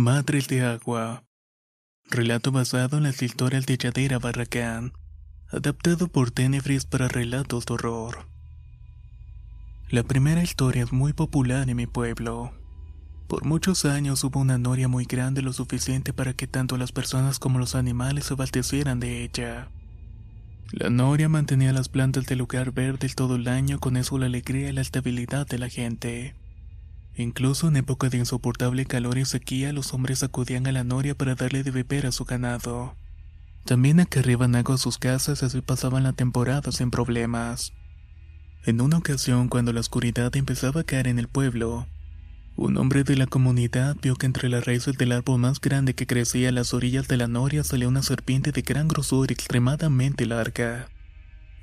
Madres 0.00 0.48
de 0.48 0.62
Agua. 0.62 1.24
Relato 2.08 2.52
basado 2.52 2.96
en 2.96 3.02
las 3.02 3.20
historias 3.20 3.66
de 3.66 3.76
Yadira 3.76 4.18
Barracán. 4.18 4.94
Adaptado 5.50 6.08
por 6.08 6.30
Tenebris 6.30 6.86
para 6.86 7.06
relatos 7.06 7.66
de 7.66 7.74
horror. 7.74 8.26
La 9.90 10.02
primera 10.02 10.42
historia 10.42 10.84
es 10.84 10.92
muy 10.94 11.12
popular 11.12 11.68
en 11.68 11.76
mi 11.76 11.86
pueblo. 11.86 12.50
Por 13.28 13.44
muchos 13.44 13.84
años 13.84 14.24
hubo 14.24 14.40
una 14.40 14.56
noria 14.56 14.88
muy 14.88 15.04
grande 15.04 15.42
lo 15.42 15.52
suficiente 15.52 16.14
para 16.14 16.32
que 16.32 16.46
tanto 16.46 16.78
las 16.78 16.92
personas 16.92 17.38
como 17.38 17.58
los 17.58 17.74
animales 17.74 18.24
se 18.24 18.32
abastecieran 18.32 19.00
de 19.00 19.22
ella. 19.22 19.68
La 20.72 20.88
noria 20.88 21.28
mantenía 21.28 21.74
las 21.74 21.90
plantas 21.90 22.24
del 22.24 22.38
lugar 22.38 22.72
verdes 22.72 23.14
todo 23.14 23.36
el 23.36 23.46
año, 23.48 23.78
con 23.80 23.98
eso 23.98 24.16
la 24.16 24.26
alegría 24.26 24.70
y 24.70 24.72
la 24.72 24.80
estabilidad 24.80 25.46
de 25.46 25.58
la 25.58 25.68
gente. 25.68 26.34
Incluso 27.16 27.68
en 27.68 27.76
época 27.76 28.08
de 28.08 28.18
insoportable 28.18 28.86
calor 28.86 29.18
y 29.18 29.24
sequía, 29.24 29.72
los 29.72 29.92
hombres 29.92 30.22
acudían 30.22 30.66
a 30.66 30.72
la 30.72 30.84
noria 30.84 31.14
para 31.14 31.34
darle 31.34 31.62
de 31.62 31.70
beber 31.70 32.06
a 32.06 32.12
su 32.12 32.24
ganado. 32.24 32.94
También 33.64 34.00
acarreaban 34.00 34.54
agua 34.54 34.76
a 34.76 34.78
sus 34.78 34.98
casas, 34.98 35.42
así 35.42 35.60
pasaban 35.60 36.02
la 36.02 36.12
temporada 36.12 36.72
sin 36.72 36.90
problemas. 36.90 37.72
En 38.64 38.80
una 38.80 38.98
ocasión, 38.98 39.48
cuando 39.48 39.72
la 39.72 39.80
oscuridad 39.80 40.34
empezaba 40.36 40.82
a 40.82 40.84
caer 40.84 41.08
en 41.08 41.18
el 41.18 41.28
pueblo, 41.28 41.86
un 42.56 42.76
hombre 42.76 43.04
de 43.04 43.16
la 43.16 43.26
comunidad 43.26 43.96
vio 44.02 44.16
que 44.16 44.26
entre 44.26 44.50
las 44.50 44.66
raíces 44.66 44.98
del 44.98 45.12
árbol 45.12 45.40
más 45.40 45.60
grande 45.60 45.94
que 45.94 46.06
crecía 46.06 46.50
a 46.50 46.52
las 46.52 46.74
orillas 46.74 47.08
de 47.08 47.16
la 47.16 47.26
noria 47.26 47.64
salía 47.64 47.88
una 47.88 48.02
serpiente 48.02 48.52
de 48.52 48.60
gran 48.60 48.86
grosor 48.86 49.30
y 49.30 49.32
extremadamente 49.32 50.26
larga. 50.26 50.88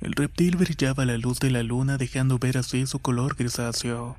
El 0.00 0.12
reptil 0.12 0.56
brillaba 0.56 1.04
a 1.04 1.06
la 1.06 1.16
luz 1.16 1.38
de 1.38 1.50
la 1.50 1.62
luna 1.62 1.98
dejando 1.98 2.38
ver 2.38 2.58
así 2.58 2.84
su 2.86 2.98
color 2.98 3.36
grisáceo. 3.36 4.16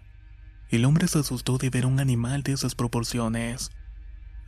El 0.69 0.85
hombre 0.85 1.07
se 1.07 1.19
asustó 1.19 1.57
de 1.57 1.71
ver 1.71 1.87
un 1.87 1.99
animal 1.99 2.43
de 2.43 2.53
esas 2.53 2.75
proporciones. 2.75 3.71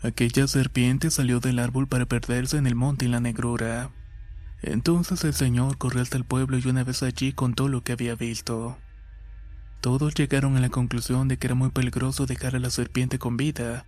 Aquella 0.03 0.47
serpiente 0.47 1.09
salió 1.09 1.39
del 1.39 1.57
árbol 1.57 1.87
para 1.87 2.05
perderse 2.05 2.57
en 2.57 2.67
el 2.67 2.75
monte 2.75 3.05
y 3.05 3.07
la 3.07 3.19
negrura. 3.19 3.89
Entonces 4.61 5.23
el 5.23 5.33
señor 5.33 5.79
corrió 5.79 6.01
hasta 6.01 6.17
el 6.17 6.25
pueblo 6.25 6.59
y 6.59 6.67
una 6.67 6.83
vez 6.83 7.01
allí 7.01 7.33
contó 7.33 7.67
lo 7.67 7.83
que 7.83 7.93
había 7.93 8.15
visto. 8.15 8.77
Todos 9.81 10.13
llegaron 10.13 10.57
a 10.57 10.59
la 10.59 10.69
conclusión 10.69 11.27
de 11.27 11.37
que 11.37 11.47
era 11.47 11.55
muy 11.55 11.69
peligroso 11.69 12.27
dejar 12.27 12.55
a 12.55 12.59
la 12.59 12.69
serpiente 12.69 13.17
con 13.17 13.35
vida, 13.35 13.87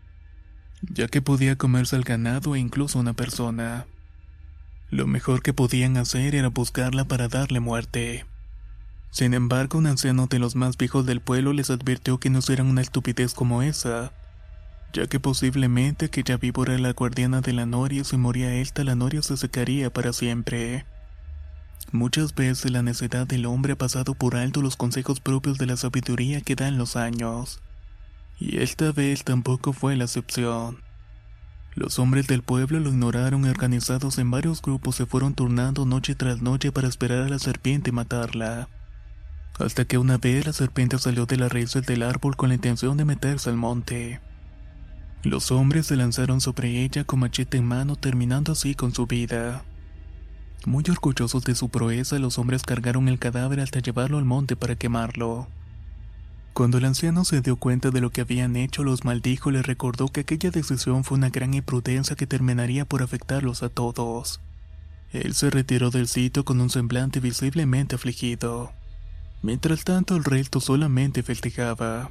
ya 0.81 1.07
que 1.07 1.21
podía 1.21 1.55
comerse 1.55 1.95
al 1.95 2.03
ganado 2.03 2.55
e 2.55 2.59
incluso 2.59 2.97
a 2.97 3.01
una 3.01 3.13
persona. 3.13 3.85
Lo 4.89 5.05
mejor 5.05 5.43
que 5.43 5.53
podían 5.53 5.97
hacer 5.97 6.33
era 6.33 6.47
buscarla 6.49 7.05
para 7.05 7.27
darle 7.27 7.59
muerte. 7.59 8.25
Sin 9.13 9.35
embargo, 9.35 9.77
un 9.77 9.85
anciano 9.85 10.25
de 10.25 10.39
los 10.39 10.55
más 10.55 10.75
viejos 10.75 11.05
del 11.05 11.21
pueblo 11.21 11.53
les 11.53 11.69
advirtió 11.69 12.19
que 12.19 12.31
no 12.31 12.41
serán 12.41 12.65
una 12.65 12.81
estupidez 12.81 13.35
como 13.35 13.61
esa, 13.61 14.11
ya 14.91 15.05
que 15.05 15.19
posiblemente 15.19 16.05
aquella 16.05 16.37
víbora 16.37 16.73
era 16.73 16.81
la 16.81 16.93
guardiana 16.93 17.41
de 17.41 17.53
la 17.53 17.67
noria 17.67 18.01
y 18.01 18.05
si 18.05 18.17
moría 18.17 18.55
esta 18.55 18.83
la 18.83 18.95
noria 18.95 19.21
se 19.21 19.37
secaría 19.37 19.93
para 19.93 20.13
siempre. 20.13 20.87
Muchas 21.91 22.33
veces 22.33 22.71
la 22.71 22.81
necedad 22.81 23.27
del 23.27 23.45
hombre 23.45 23.73
ha 23.73 23.77
pasado 23.77 24.15
por 24.15 24.35
alto 24.35 24.63
los 24.63 24.77
consejos 24.77 25.19
propios 25.19 25.59
de 25.59 25.67
la 25.67 25.77
sabiduría 25.77 26.41
que 26.41 26.55
dan 26.55 26.79
los 26.79 26.95
años. 26.95 27.61
Y 28.39 28.63
esta 28.63 28.91
vez 28.91 29.23
tampoco 29.23 29.73
fue 29.73 29.95
la 29.95 30.05
excepción. 30.05 30.81
Los 31.75 31.99
hombres 31.99 32.25
del 32.25 32.41
pueblo 32.41 32.79
lo 32.79 32.89
ignoraron 32.89 33.45
y 33.45 33.49
organizados 33.49 34.17
en 34.17 34.31
varios 34.31 34.59
grupos 34.59 34.95
se 34.95 35.05
fueron 35.05 35.35
turnando 35.35 35.85
noche 35.85 36.15
tras 36.15 36.41
noche 36.41 36.71
para 36.71 36.87
esperar 36.87 37.21
a 37.21 37.29
la 37.29 37.37
serpiente 37.37 37.91
y 37.91 37.93
matarla. 37.93 38.69
Hasta 39.59 39.85
que 39.85 39.97
una 39.97 40.17
vez 40.17 40.45
la 40.45 40.53
serpiente 40.53 40.97
salió 40.97 41.25
de 41.25 41.37
las 41.37 41.51
raíces 41.51 41.85
del 41.85 42.03
árbol 42.03 42.35
con 42.35 42.49
la 42.49 42.55
intención 42.55 42.97
de 42.97 43.05
meterse 43.05 43.49
al 43.49 43.57
monte. 43.57 44.19
Los 45.23 45.51
hombres 45.51 45.87
se 45.87 45.95
lanzaron 45.95 46.41
sobre 46.41 46.83
ella 46.83 47.03
con 47.03 47.19
machete 47.19 47.57
en 47.57 47.65
mano 47.65 47.95
terminando 47.95 48.51
así 48.51 48.75
con 48.75 48.93
su 48.93 49.05
vida. 49.05 49.63
Muy 50.65 50.83
orgullosos 50.89 51.43
de 51.43 51.55
su 51.55 51.69
proeza, 51.69 52.19
los 52.19 52.37
hombres 52.37 52.63
cargaron 52.63 53.07
el 53.07 53.19
cadáver 53.19 53.59
hasta 53.59 53.79
llevarlo 53.79 54.17
al 54.17 54.25
monte 54.25 54.55
para 54.55 54.75
quemarlo. 54.75 55.47
Cuando 56.53 56.77
el 56.77 56.85
anciano 56.85 57.25
se 57.25 57.41
dio 57.41 57.55
cuenta 57.55 57.89
de 57.89 58.01
lo 58.01 58.11
que 58.11 58.21
habían 58.21 58.55
hecho, 58.55 58.83
los 58.83 59.05
maldijo 59.05 59.49
y 59.49 59.53
les 59.53 59.65
recordó 59.65 60.07
que 60.07 60.21
aquella 60.21 60.51
decisión 60.51 61.03
fue 61.03 61.17
una 61.17 61.29
gran 61.29 61.53
imprudencia 61.53 62.15
que 62.15 62.27
terminaría 62.27 62.85
por 62.85 63.01
afectarlos 63.01 63.63
a 63.63 63.69
todos. 63.69 64.39
Él 65.11 65.33
se 65.35 65.49
retiró 65.49 65.89
del 65.89 66.07
sitio 66.07 66.43
con 66.43 66.59
un 66.59 66.69
semblante 66.69 67.19
visiblemente 67.19 67.95
afligido. 67.95 68.71
Mientras 69.43 69.83
tanto, 69.83 70.15
el 70.15 70.23
resto 70.23 70.61
solamente 70.61 71.21
festejaba. 71.21 72.09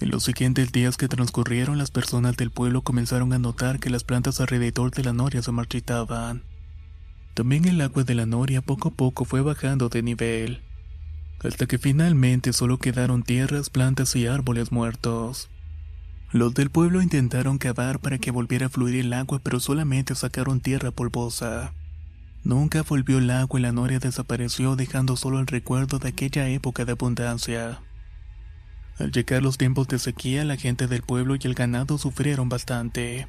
En 0.00 0.10
los 0.10 0.24
siguientes 0.24 0.72
días 0.72 0.96
que 0.96 1.06
transcurrieron, 1.06 1.76
las 1.76 1.90
personas 1.90 2.34
del 2.38 2.50
pueblo 2.50 2.80
comenzaron 2.80 3.34
a 3.34 3.38
notar 3.38 3.78
que 3.78 3.90
las 3.90 4.04
plantas 4.04 4.40
alrededor 4.40 4.90
de 4.90 5.04
la 5.04 5.12
noria 5.12 5.42
se 5.42 5.52
marchitaban. 5.52 6.44
También 7.34 7.66
el 7.66 7.80
agua 7.82 8.04
de 8.04 8.14
la 8.14 8.24
noria 8.24 8.62
poco 8.62 8.88
a 8.88 8.92
poco 8.92 9.26
fue 9.26 9.42
bajando 9.42 9.90
de 9.90 10.02
nivel, 10.02 10.62
hasta 11.44 11.66
que 11.66 11.76
finalmente 11.76 12.54
solo 12.54 12.78
quedaron 12.78 13.22
tierras, 13.22 13.68
plantas 13.68 14.16
y 14.16 14.26
árboles 14.26 14.72
muertos. 14.72 15.50
Los 16.32 16.54
del 16.54 16.70
pueblo 16.70 17.02
intentaron 17.02 17.58
cavar 17.58 18.00
para 18.00 18.16
que 18.16 18.30
volviera 18.30 18.66
a 18.66 18.70
fluir 18.70 18.96
el 18.96 19.12
agua, 19.12 19.40
pero 19.42 19.60
solamente 19.60 20.14
sacaron 20.14 20.60
tierra 20.60 20.90
polvosa. 20.90 21.74
Nunca 22.48 22.80
volvió 22.80 23.18
el 23.18 23.28
agua 23.28 23.60
y 23.60 23.62
la 23.62 23.72
noria 23.72 23.98
desapareció, 23.98 24.74
dejando 24.74 25.18
solo 25.18 25.38
el 25.38 25.46
recuerdo 25.46 25.98
de 25.98 26.08
aquella 26.08 26.48
época 26.48 26.86
de 26.86 26.92
abundancia. 26.92 27.82
Al 28.98 29.12
llegar 29.12 29.42
los 29.42 29.58
tiempos 29.58 29.86
de 29.88 29.98
sequía, 29.98 30.46
la 30.46 30.56
gente 30.56 30.86
del 30.86 31.02
pueblo 31.02 31.34
y 31.34 31.40
el 31.42 31.52
ganado 31.52 31.98
sufrieron 31.98 32.48
bastante. 32.48 33.28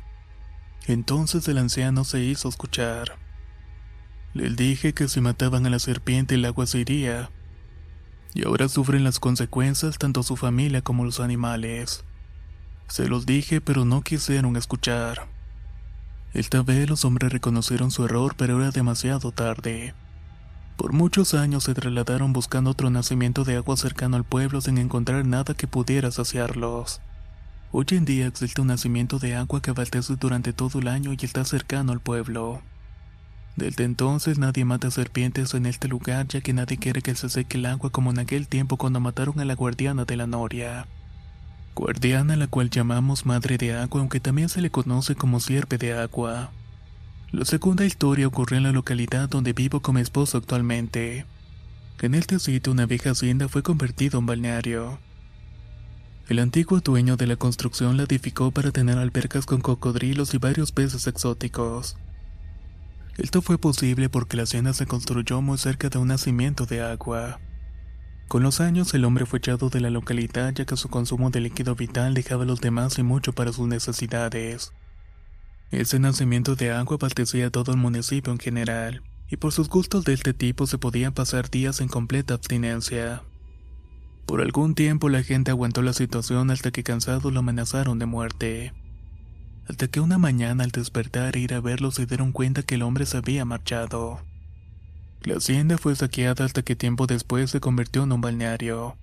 Entonces 0.87 1.45
el 1.49 1.57
anciano 1.57 2.05
se 2.05 2.21
hizo 2.21 2.47
escuchar. 2.47 3.17
Les 4.33 4.55
dije 4.55 4.93
que 4.93 5.09
si 5.09 5.19
mataban 5.19 5.65
a 5.65 5.69
la 5.69 5.79
serpiente 5.79 6.35
el 6.35 6.45
agua 6.45 6.65
se 6.65 6.79
iría. 6.79 7.29
Y 8.33 8.45
ahora 8.45 8.69
sufren 8.69 9.03
las 9.03 9.19
consecuencias 9.19 9.97
tanto 9.97 10.23
su 10.23 10.37
familia 10.37 10.81
como 10.81 11.03
los 11.03 11.19
animales. 11.19 12.05
Se 12.87 13.09
los 13.09 13.25
dije 13.25 13.59
pero 13.59 13.83
no 13.83 14.01
quisieron 14.01 14.55
escuchar. 14.55 15.27
Esta 16.33 16.61
vez 16.61 16.87
los 16.89 17.05
hombres 17.05 17.33
reconocieron 17.33 17.89
su 17.91 18.05
error 18.05 18.35
pero 18.37 18.61
era 18.61 18.71
demasiado 18.71 19.31
tarde. 19.31 19.93
Por 20.77 20.93
muchos 20.93 21.33
años 21.33 21.65
se 21.65 21.73
trasladaron 21.73 22.31
buscando 22.33 22.69
otro 22.69 22.89
nacimiento 22.89 23.43
de 23.43 23.57
agua 23.57 23.75
cercano 23.75 24.15
al 24.15 24.23
pueblo 24.23 24.61
sin 24.61 24.77
encontrar 24.77 25.25
nada 25.25 25.53
que 25.53 25.67
pudiera 25.67 26.11
saciarlos. 26.11 27.01
Hoy 27.71 27.85
en 27.91 28.05
día 28.05 28.27
existe 28.27 28.61
un 28.61 28.67
nacimiento 28.67 29.19
de 29.19 29.35
agua 29.35 29.61
que 29.61 29.71
abastece 29.71 30.15
durante 30.15 30.53
todo 30.53 30.79
el 30.79 30.87
año 30.87 31.11
y 31.13 31.25
está 31.25 31.43
cercano 31.45 31.91
al 31.91 31.99
pueblo. 31.99 32.61
Desde 33.55 33.83
entonces 33.83 34.37
nadie 34.37 34.63
mata 34.63 34.89
serpientes 34.89 35.53
en 35.53 35.65
este 35.65 35.87
lugar 35.87 36.27
ya 36.27 36.41
que 36.41 36.53
nadie 36.53 36.77
quiere 36.77 37.01
que 37.01 37.13
se 37.13 37.27
seque 37.27 37.57
el 37.57 37.65
agua 37.65 37.89
como 37.89 38.11
en 38.11 38.19
aquel 38.19 38.47
tiempo 38.47 38.77
cuando 38.77 38.99
mataron 38.99 39.39
a 39.39 39.45
la 39.45 39.55
guardiana 39.55 40.05
de 40.05 40.15
la 40.15 40.27
noria. 40.27 40.87
Guardiana 41.79 42.35
la 42.35 42.47
cual 42.47 42.69
llamamos 42.69 43.25
Madre 43.25 43.57
de 43.57 43.73
Agua 43.73 44.01
aunque 44.01 44.19
también 44.19 44.49
se 44.49 44.59
le 44.59 44.69
conoce 44.69 45.15
como 45.15 45.39
Sierpe 45.39 45.77
de 45.77 45.93
Agua. 45.93 46.51
La 47.31 47.45
segunda 47.45 47.85
historia 47.85 48.27
ocurrió 48.27 48.57
en 48.57 48.63
la 48.63 48.73
localidad 48.73 49.29
donde 49.29 49.53
vivo 49.53 49.79
con 49.79 49.95
mi 49.95 50.01
esposo 50.01 50.37
actualmente. 50.37 51.25
En 52.01 52.15
este 52.15 52.37
sitio 52.39 52.73
una 52.73 52.85
vieja 52.85 53.11
hacienda 53.11 53.47
fue 53.47 53.63
convertida 53.63 54.17
en 54.17 54.25
balneario. 54.25 54.99
El 56.27 56.39
antiguo 56.39 56.81
dueño 56.81 57.15
de 57.15 57.27
la 57.27 57.37
construcción 57.37 57.95
la 57.95 58.03
edificó 58.03 58.51
para 58.51 58.71
tener 58.71 58.97
albercas 58.97 59.45
con 59.45 59.61
cocodrilos 59.61 60.33
y 60.33 60.37
varios 60.37 60.73
peces 60.73 61.07
exóticos. 61.07 61.95
Esto 63.17 63.41
fue 63.41 63.57
posible 63.57 64.09
porque 64.09 64.35
la 64.35 64.43
hacienda 64.43 64.73
se 64.73 64.85
construyó 64.85 65.41
muy 65.41 65.57
cerca 65.57 65.87
de 65.87 65.97
un 65.97 66.09
nacimiento 66.09 66.65
de 66.65 66.81
agua. 66.81 67.39
Con 68.29 68.43
los 68.43 68.61
años 68.61 68.93
el 68.93 69.05
hombre 69.05 69.25
fue 69.25 69.39
echado 69.39 69.71
de 69.71 69.81
la 69.81 69.89
localidad 69.89 70.53
ya 70.53 70.63
que 70.63 70.77
su 70.77 70.87
consumo 70.87 71.31
de 71.31 71.41
líquido 71.41 71.73
vital 71.73 72.13
dejaba 72.13 72.43
a 72.43 72.45
los 72.45 72.61
demás 72.61 72.99
y 72.99 73.03
mucho 73.03 73.33
para 73.33 73.51
sus 73.51 73.67
necesidades. 73.67 74.71
Ese 75.71 75.97
nacimiento 75.97 76.55
de 76.55 76.69
agua 76.69 76.97
abastecía 76.97 77.47
a 77.47 77.49
todo 77.49 77.71
el 77.71 77.79
municipio 77.79 78.31
en 78.31 78.37
general, 78.37 79.01
y 79.29 79.37
por 79.37 79.51
sus 79.51 79.67
gustos 79.67 80.05
de 80.05 80.13
este 80.13 80.35
tipo 80.35 80.67
se 80.67 80.77
podían 80.77 81.11
pasar 81.11 81.49
días 81.49 81.81
en 81.81 81.87
completa 81.87 82.35
abstinencia. 82.35 83.23
Por 84.27 84.41
algún 84.41 84.75
tiempo 84.75 85.09
la 85.09 85.23
gente 85.23 85.49
aguantó 85.49 85.81
la 85.81 85.93
situación 85.93 86.51
hasta 86.51 86.69
que 86.69 86.83
cansados 86.83 87.33
lo 87.33 87.39
amenazaron 87.39 87.97
de 87.97 88.05
muerte. 88.05 88.73
Hasta 89.67 89.87
que 89.87 90.01
una 90.01 90.19
mañana 90.19 90.63
al 90.63 90.69
despertar 90.69 91.35
e 91.35 91.39
ir 91.39 91.55
a 91.55 91.61
verlo 91.61 91.89
se 91.89 92.05
dieron 92.05 92.31
cuenta 92.31 92.61
que 92.61 92.75
el 92.75 92.83
hombre 92.83 93.07
se 93.07 93.17
había 93.17 93.43
marchado. 93.43 94.19
La 95.21 95.35
hacienda 95.37 95.77
fue 95.77 95.95
saqueada 95.95 96.45
hasta 96.45 96.61
que 96.61 96.75
tiempo 96.75 97.05
después 97.05 97.51
se 97.51 97.59
convirtió 97.59 98.03
en 98.03 98.11
un 98.13 98.21
balneario. 98.21 98.97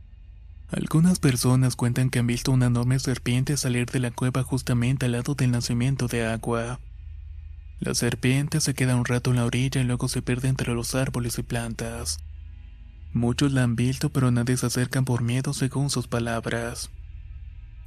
Algunas 0.69 1.21
personas 1.21 1.77
cuentan 1.77 2.11
que 2.11 2.19
han 2.19 2.27
visto 2.27 2.51
una 2.51 2.67
enorme 2.67 2.99
serpiente 2.99 3.57
salir 3.57 3.87
de 3.87 4.01
la 4.01 4.11
cueva 4.11 4.43
justamente 4.43 5.07
al 5.07 5.13
lado 5.13 5.35
del 5.35 5.51
nacimiento 5.51 6.09
de 6.09 6.27
agua. 6.27 6.81
La 7.79 7.95
serpiente 7.95 8.61
se 8.61 8.75
queda 8.75 8.97
un 8.97 9.05
rato 9.05 9.31
en 9.31 9.37
la 9.37 9.45
orilla 9.45 9.81
y 9.81 9.85
luego 9.85 10.09
se 10.09 10.23
pierde 10.23 10.49
entre 10.49 10.75
los 10.75 10.95
árboles 10.95 11.39
y 11.39 11.43
plantas. 11.43 12.19
Muchos 13.13 13.53
la 13.53 13.63
han 13.63 13.77
visto, 13.77 14.11
pero 14.11 14.31
nadie 14.31 14.57
se 14.57 14.67
acercan 14.67 15.05
por 15.05 15.23
miedo 15.23 15.53
según 15.53 15.91
sus 15.91 16.09
palabras. 16.09 16.91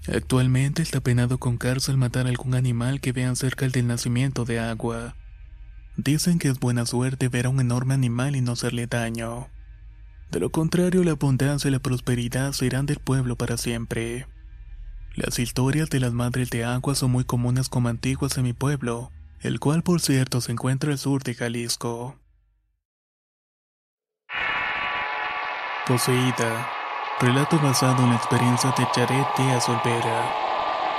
Actualmente 0.07 0.81
está 0.81 1.01
penado 1.01 1.39
con 1.39 1.57
cárcel 1.57 1.97
matar 1.97 2.27
algún 2.27 2.55
animal 2.55 3.01
que 3.01 3.11
vean 3.11 3.35
cerca 3.35 3.67
del 3.67 3.87
nacimiento 3.87 4.45
de 4.45 4.59
agua. 4.59 5.15
Dicen 6.01 6.39
que 6.39 6.47
es 6.47 6.57
buena 6.61 6.85
suerte 6.85 7.27
ver 7.27 7.45
a 7.45 7.49
un 7.49 7.59
enorme 7.59 7.93
animal 7.93 8.37
y 8.37 8.41
no 8.41 8.53
hacerle 8.53 8.87
daño. 8.87 9.49
De 10.31 10.39
lo 10.39 10.49
contrario, 10.49 11.03
la 11.03 11.11
abundancia 11.11 11.67
y 11.67 11.71
la 11.71 11.79
prosperidad 11.79 12.53
serán 12.53 12.85
del 12.85 12.99
pueblo 12.99 13.35
para 13.35 13.57
siempre. 13.57 14.25
Las 15.15 15.39
historias 15.39 15.89
de 15.89 15.99
las 15.99 16.13
madres 16.13 16.51
de 16.51 16.63
agua 16.63 16.95
son 16.95 17.11
muy 17.11 17.25
comunes 17.25 17.67
como 17.67 17.89
antiguas 17.89 18.37
en 18.37 18.45
mi 18.45 18.53
pueblo, 18.53 19.11
el 19.41 19.59
cual 19.59 19.83
por 19.83 19.99
cierto 19.99 20.39
se 20.39 20.53
encuentra 20.53 20.93
al 20.93 20.97
sur 20.97 21.21
de 21.21 21.35
Jalisco. 21.35 22.15
Poseída. 25.85 26.69
Relato 27.19 27.59
basado 27.59 28.03
en 28.03 28.11
la 28.11 28.15
experiencia 28.15 28.73
de 28.77 28.87
Charet 28.95 29.27
Díaz 29.37 29.67
Olvera. 29.67 30.31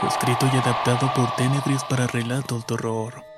Escrito 0.06 0.46
y 0.52 0.58
adaptado 0.58 1.10
por 1.14 1.34
Tenebris 1.36 1.84
para 1.84 2.06
relatos 2.06 2.66
de 2.66 2.74
horror. 2.74 3.29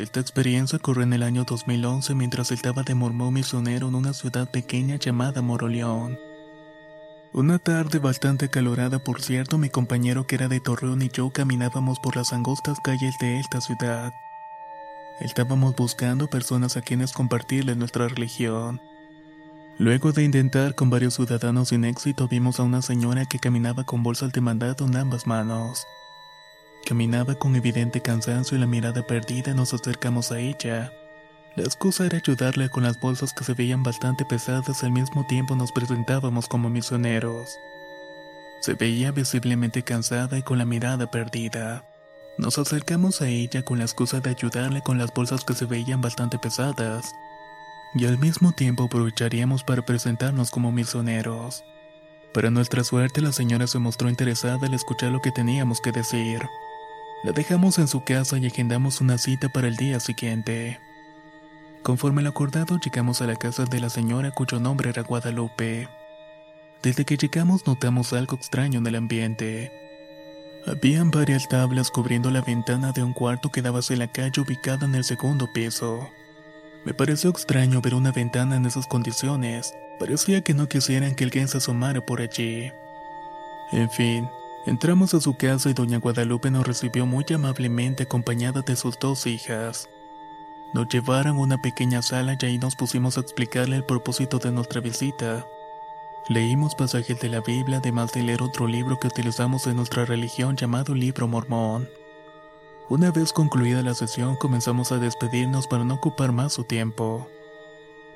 Esta 0.00 0.18
experiencia 0.18 0.78
ocurrió 0.78 1.02
en 1.02 1.12
el 1.12 1.22
año 1.22 1.44
2011 1.44 2.14
mientras 2.14 2.52
estaba 2.52 2.82
de 2.84 2.94
mormón 2.94 3.34
misionero 3.34 3.88
en 3.88 3.94
una 3.94 4.14
ciudad 4.14 4.50
pequeña 4.50 4.96
llamada 4.96 5.42
Moroleón. 5.42 6.18
Una 7.34 7.58
tarde 7.58 7.98
bastante 7.98 8.48
calorada, 8.48 8.98
por 9.04 9.20
cierto, 9.20 9.58
mi 9.58 9.68
compañero 9.68 10.26
que 10.26 10.36
era 10.36 10.48
de 10.48 10.58
Torreón 10.58 11.02
y 11.02 11.10
yo 11.10 11.28
caminábamos 11.28 12.00
por 12.00 12.16
las 12.16 12.32
angostas 12.32 12.78
calles 12.82 13.14
de 13.20 13.40
esta 13.40 13.60
ciudad. 13.60 14.14
Estábamos 15.20 15.76
buscando 15.76 16.28
personas 16.28 16.78
a 16.78 16.80
quienes 16.80 17.12
compartirles 17.12 17.76
nuestra 17.76 18.08
religión. 18.08 18.80
Luego 19.76 20.12
de 20.12 20.24
intentar 20.24 20.74
con 20.74 20.88
varios 20.88 21.12
ciudadanos 21.12 21.68
sin 21.68 21.84
éxito, 21.84 22.26
vimos 22.26 22.58
a 22.58 22.62
una 22.62 22.80
señora 22.80 23.26
que 23.26 23.38
caminaba 23.38 23.84
con 23.84 24.02
bolsas 24.02 24.32
de 24.32 24.40
mandado 24.40 24.86
en 24.86 24.96
ambas 24.96 25.26
manos. 25.26 25.84
Caminaba 26.86 27.34
con 27.34 27.56
evidente 27.56 28.00
cansancio 28.00 28.56
y 28.56 28.60
la 28.60 28.66
mirada 28.66 29.06
perdida, 29.06 29.54
nos 29.54 29.72
acercamos 29.74 30.32
a 30.32 30.38
ella. 30.40 30.92
La 31.56 31.64
excusa 31.64 32.06
era 32.06 32.18
ayudarle 32.18 32.68
con 32.68 32.82
las 32.82 32.98
bolsas 33.00 33.32
que 33.32 33.44
se 33.44 33.54
veían 33.54 33.82
bastante 33.82 34.24
pesadas, 34.24 34.82
al 34.84 34.92
mismo 34.92 35.26
tiempo 35.26 35.56
nos 35.56 35.72
presentábamos 35.72 36.48
como 36.48 36.70
misioneros. 36.70 37.56
Se 38.60 38.74
veía 38.74 39.10
visiblemente 39.10 39.82
cansada 39.82 40.38
y 40.38 40.42
con 40.42 40.58
la 40.58 40.64
mirada 40.64 41.10
perdida. 41.10 41.84
Nos 42.38 42.58
acercamos 42.58 43.20
a 43.20 43.28
ella 43.28 43.64
con 43.64 43.78
la 43.78 43.84
excusa 43.84 44.20
de 44.20 44.30
ayudarle 44.30 44.82
con 44.82 44.98
las 44.98 45.12
bolsas 45.12 45.44
que 45.44 45.54
se 45.54 45.66
veían 45.66 46.00
bastante 46.00 46.38
pesadas, 46.38 47.14
y 47.94 48.06
al 48.06 48.18
mismo 48.18 48.52
tiempo 48.52 48.84
aprovecharíamos 48.84 49.64
para 49.64 49.84
presentarnos 49.84 50.50
como 50.50 50.72
misioneros. 50.72 51.64
Para 52.32 52.50
nuestra 52.50 52.84
suerte, 52.84 53.20
la 53.20 53.32
señora 53.32 53.66
se 53.66 53.80
mostró 53.80 54.08
interesada 54.08 54.66
al 54.66 54.74
escuchar 54.74 55.10
lo 55.10 55.20
que 55.20 55.32
teníamos 55.32 55.80
que 55.80 55.90
decir. 55.90 56.40
La 57.22 57.32
dejamos 57.32 57.78
en 57.78 57.86
su 57.86 58.02
casa 58.02 58.38
y 58.38 58.46
agendamos 58.46 59.02
una 59.02 59.18
cita 59.18 59.50
para 59.50 59.68
el 59.68 59.76
día 59.76 60.00
siguiente. 60.00 60.80
Conforme 61.82 62.22
lo 62.22 62.30
acordado, 62.30 62.78
llegamos 62.78 63.20
a 63.20 63.26
la 63.26 63.36
casa 63.36 63.64
de 63.66 63.78
la 63.78 63.90
señora 63.90 64.30
cuyo 64.30 64.58
nombre 64.58 64.88
era 64.88 65.02
Guadalupe. 65.02 65.88
Desde 66.82 67.04
que 67.04 67.18
llegamos 67.18 67.66
notamos 67.66 68.14
algo 68.14 68.36
extraño 68.36 68.78
en 68.78 68.86
el 68.86 68.94
ambiente. 68.94 69.70
Habían 70.66 71.10
varias 71.10 71.46
tablas 71.46 71.90
cubriendo 71.90 72.30
la 72.30 72.40
ventana 72.40 72.92
de 72.92 73.02
un 73.02 73.12
cuarto 73.12 73.50
que 73.50 73.60
daba 73.60 73.80
hacia 73.80 73.96
la 73.96 74.08
calle 74.08 74.40
ubicada 74.40 74.86
en 74.86 74.94
el 74.94 75.04
segundo 75.04 75.52
piso. 75.52 76.08
Me 76.86 76.94
pareció 76.94 77.28
extraño 77.28 77.82
ver 77.82 77.94
una 77.94 78.12
ventana 78.12 78.56
en 78.56 78.64
esas 78.64 78.86
condiciones. 78.86 79.74
Parecía 79.98 80.40
que 80.40 80.54
no 80.54 80.68
quisieran 80.68 81.14
que 81.14 81.24
alguien 81.24 81.48
se 81.48 81.58
asomara 81.58 82.00
por 82.00 82.22
allí. 82.22 82.72
En 83.72 83.90
fin, 83.90 84.28
entramos 84.66 85.14
a 85.14 85.20
su 85.20 85.34
casa 85.36 85.70
y 85.70 85.74
doña 85.74 85.98
Guadalupe 85.98 86.50
nos 86.50 86.66
recibió 86.66 87.06
muy 87.06 87.24
amablemente 87.34 88.04
acompañada 88.04 88.62
de 88.62 88.76
sus 88.76 88.98
dos 88.98 89.26
hijas. 89.26 89.88
Nos 90.72 90.88
llevaron 90.88 91.36
a 91.36 91.40
una 91.40 91.60
pequeña 91.60 92.02
sala 92.02 92.36
y 92.40 92.46
ahí 92.46 92.58
nos 92.58 92.76
pusimos 92.76 93.16
a 93.16 93.22
explicarle 93.22 93.76
el 93.76 93.84
propósito 93.84 94.38
de 94.38 94.52
nuestra 94.52 94.80
visita. 94.80 95.46
Leímos 96.28 96.74
pasajes 96.74 97.18
de 97.18 97.28
la 97.28 97.40
Biblia 97.40 97.78
además 97.78 98.12
de 98.12 98.22
leer 98.22 98.42
otro 98.42 98.68
libro 98.68 98.98
que 99.00 99.08
utilizamos 99.08 99.66
en 99.66 99.76
nuestra 99.76 100.04
religión 100.04 100.56
llamado 100.56 100.94
Libro 100.94 101.26
Mormón. 101.26 101.88
Una 102.88 103.10
vez 103.10 103.32
concluida 103.32 103.82
la 103.82 103.94
sesión 103.94 104.36
comenzamos 104.36 104.92
a 104.92 104.98
despedirnos 104.98 105.66
para 105.66 105.84
no 105.84 105.94
ocupar 105.94 106.32
más 106.32 106.52
su 106.52 106.64
tiempo. 106.64 107.28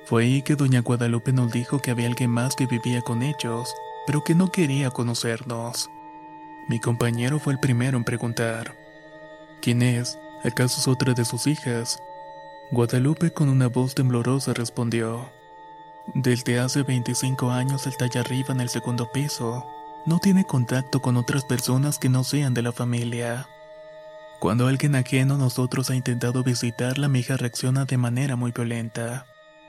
Fue 0.05 0.23
ahí 0.23 0.41
que 0.43 0.55
doña 0.55 0.81
Guadalupe 0.81 1.33
nos 1.33 1.51
dijo 1.51 1.79
que 1.79 1.91
había 1.91 2.07
alguien 2.07 2.29
más 2.29 2.55
que 2.55 2.67
vivía 2.67 3.01
con 3.01 3.23
ellos, 3.23 3.73
pero 4.05 4.23
que 4.23 4.35
no 4.35 4.51
quería 4.51 4.91
conocernos. 4.91 5.89
Mi 6.67 6.79
compañero 6.79 7.39
fue 7.39 7.53
el 7.53 7.59
primero 7.59 7.97
en 7.97 8.03
preguntar. 8.03 8.75
¿Quién 9.61 9.83
es? 9.83 10.17
¿Acaso 10.43 10.81
es 10.81 10.87
otra 10.87 11.13
de 11.13 11.23
sus 11.23 11.45
hijas? 11.45 12.01
Guadalupe 12.71 13.31
con 13.31 13.49
una 13.49 13.67
voz 13.67 13.93
temblorosa 13.93 14.53
respondió. 14.53 15.29
Desde 16.13 16.59
hace 16.59 16.83
25 16.83 17.51
años 17.51 17.85
está 17.85 18.05
allá 18.05 18.21
arriba 18.21 18.49
en 18.49 18.61
el 18.61 18.69
segundo 18.69 19.11
piso. 19.11 19.65
No 20.07 20.19
tiene 20.19 20.43
contacto 20.45 21.01
con 21.01 21.17
otras 21.17 21.45
personas 21.45 21.99
que 21.99 22.09
no 22.09 22.23
sean 22.23 22.53
de 22.53 22.63
la 22.63 22.71
familia. 22.71 23.47
Cuando 24.39 24.67
alguien 24.67 24.95
ajeno 24.95 25.35
a 25.35 25.37
nosotros 25.37 25.89
ha 25.89 25.95
intentado 25.95 26.43
visitarla, 26.43 27.07
mi 27.07 27.19
hija 27.19 27.37
reacciona 27.37 27.85
de 27.85 27.97
manera 27.97 28.35
muy 28.35 28.51
violenta. 28.51 29.25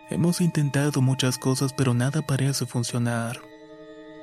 Hemos 0.09 0.41
intentado 0.41 1.03
muchas 1.03 1.38
cosas, 1.38 1.73
pero 1.73 1.95
nada 1.95 2.23
parece 2.23 2.67
funcionar. 2.67 3.41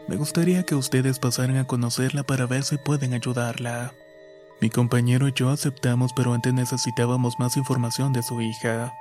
Me 0.07 0.17
gustaría 0.17 0.63
que 0.63 0.75
ustedes 0.75 1.19
pasaran 1.19 1.57
a 1.57 1.65
conocerla 1.65 2.24
para 2.24 2.45
ver 2.45 2.63
si 2.63 2.77
pueden 2.77 3.13
ayudarla. 3.13 3.93
Mi 4.60 4.69
compañero 4.69 5.27
y 5.27 5.33
yo 5.33 5.50
aceptamos, 5.50 6.13
pero 6.13 6.33
antes 6.33 6.53
necesitábamos 6.53 7.39
más 7.39 7.57
información 7.57 8.13
de 8.13 8.24
su 8.24 8.41
hija. 8.41 8.93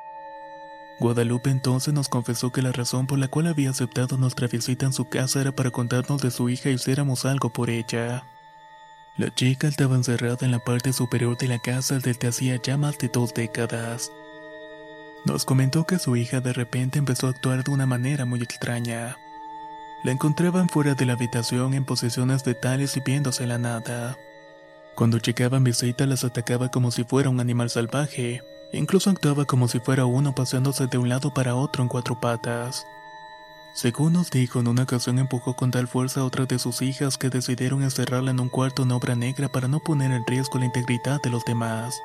Guadalupe 1.01 1.51
entonces 1.51 1.93
nos 1.93 2.09
confesó 2.09 2.53
que 2.53 2.63
la 2.63 2.71
razón 2.71 3.07
por 3.07 3.19
la 3.19 3.29
cual 3.29 3.49
había 3.49 3.71
aceptado 3.71 4.17
nuestra 4.17 4.47
visita 4.47 4.87
en 4.87 4.93
su 4.93 5.09
casa 5.09 5.41
era 5.41 5.51
para 5.51 5.71
contarnos 5.71 6.23
de 6.23 6.31
su 6.31 6.49
hija 6.49 6.71
y 6.71 6.75
hiciéramos 6.75 7.25
algo 7.25 7.53
por 7.53 7.71
ella. 7.71 8.25
La 9.17 9.35
chica 9.35 9.67
estaba 9.67 9.97
encerrada 9.97 10.39
en 10.41 10.53
la 10.53 10.61
parte 10.61 10.93
superior 10.93 11.37
de 11.37 11.49
la 11.49 11.59
casa 11.59 11.99
desde 11.99 12.29
hacía 12.29 12.61
ya 12.63 12.77
más 12.77 12.99
de 12.99 13.09
dos 13.09 13.35
décadas. 13.35 14.11
Nos 15.25 15.45
comentó 15.45 15.85
que 15.85 15.99
su 15.99 16.17
hija 16.17 16.41
de 16.41 16.53
repente 16.53 16.99
empezó 16.99 17.27
a 17.27 17.31
actuar 17.31 17.63
de 17.63 17.71
una 17.71 17.87
manera 17.87 18.25
muy 18.25 18.43
extraña. 18.43 19.17
La 20.05 20.13
encontraban 20.13 20.69
fuera 20.69 20.95
de 20.95 21.07
la 21.07 21.13
habitación 21.13 21.75
en 21.75 21.85
posiciones 21.85 22.45
tales 22.61 22.97
y 22.97 23.01
viéndose 23.01 23.47
la 23.47 23.59
nada. 23.59 24.17
Cuando 24.95 25.19
llegaban 25.19 25.65
visita 25.65 26.07
las 26.07 26.25
atacaba 26.25 26.71
como 26.71 26.91
si 26.91 27.05
fuera 27.05 27.31
un 27.31 27.41
animal 27.41 27.71
salvaje, 27.71 28.43
Incluso 28.73 29.11
actuaba 29.11 29.45
como 29.45 29.69
si 29.69 29.81
fuera 29.81 30.07
uno 30.07 30.35
paseándose 30.35 30.87
de 30.87 30.97
un 30.97 31.11
lado 31.11 31.33
para 31.33 31.55
otro 31.55 31.83
en 31.83 31.89
cuatro 31.89 32.19
patas. 32.19 32.87
Según 33.75 34.15
nos 34.15 34.31
dijo, 34.31 34.61
en 34.61 34.69
una 34.69 34.83
ocasión 34.83 35.19
empujó 35.19 35.55
con 35.55 35.71
tal 35.71 35.89
fuerza 35.89 36.21
a 36.21 36.25
otra 36.25 36.47
de 36.47 36.59
sus 36.59 36.81
hijas 36.81 37.19
que 37.19 37.29
decidieron 37.29 37.83
encerrarla 37.83 38.31
en 38.31 38.41
un 38.41 38.49
cuarto 38.49 38.83
en 38.83 38.93
obra 38.93 39.15
negra 39.15 39.51
para 39.51 39.69
no 39.69 39.81
poner 39.81 40.11
en 40.11 40.27
riesgo 40.27 40.59
la 40.59 40.67
integridad 40.67 41.21
de 41.23 41.31
los 41.31 41.45
demás. 41.45 42.01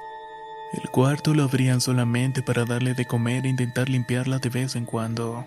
El 0.74 0.90
cuarto 0.90 1.34
lo 1.34 1.44
abrían 1.44 1.80
solamente 1.80 2.42
para 2.42 2.66
darle 2.66 2.94
de 2.94 3.06
comer 3.06 3.46
e 3.46 3.50
intentar 3.50 3.88
limpiarla 3.88 4.40
de 4.40 4.50
vez 4.50 4.76
en 4.76 4.86
cuando. 4.86 5.46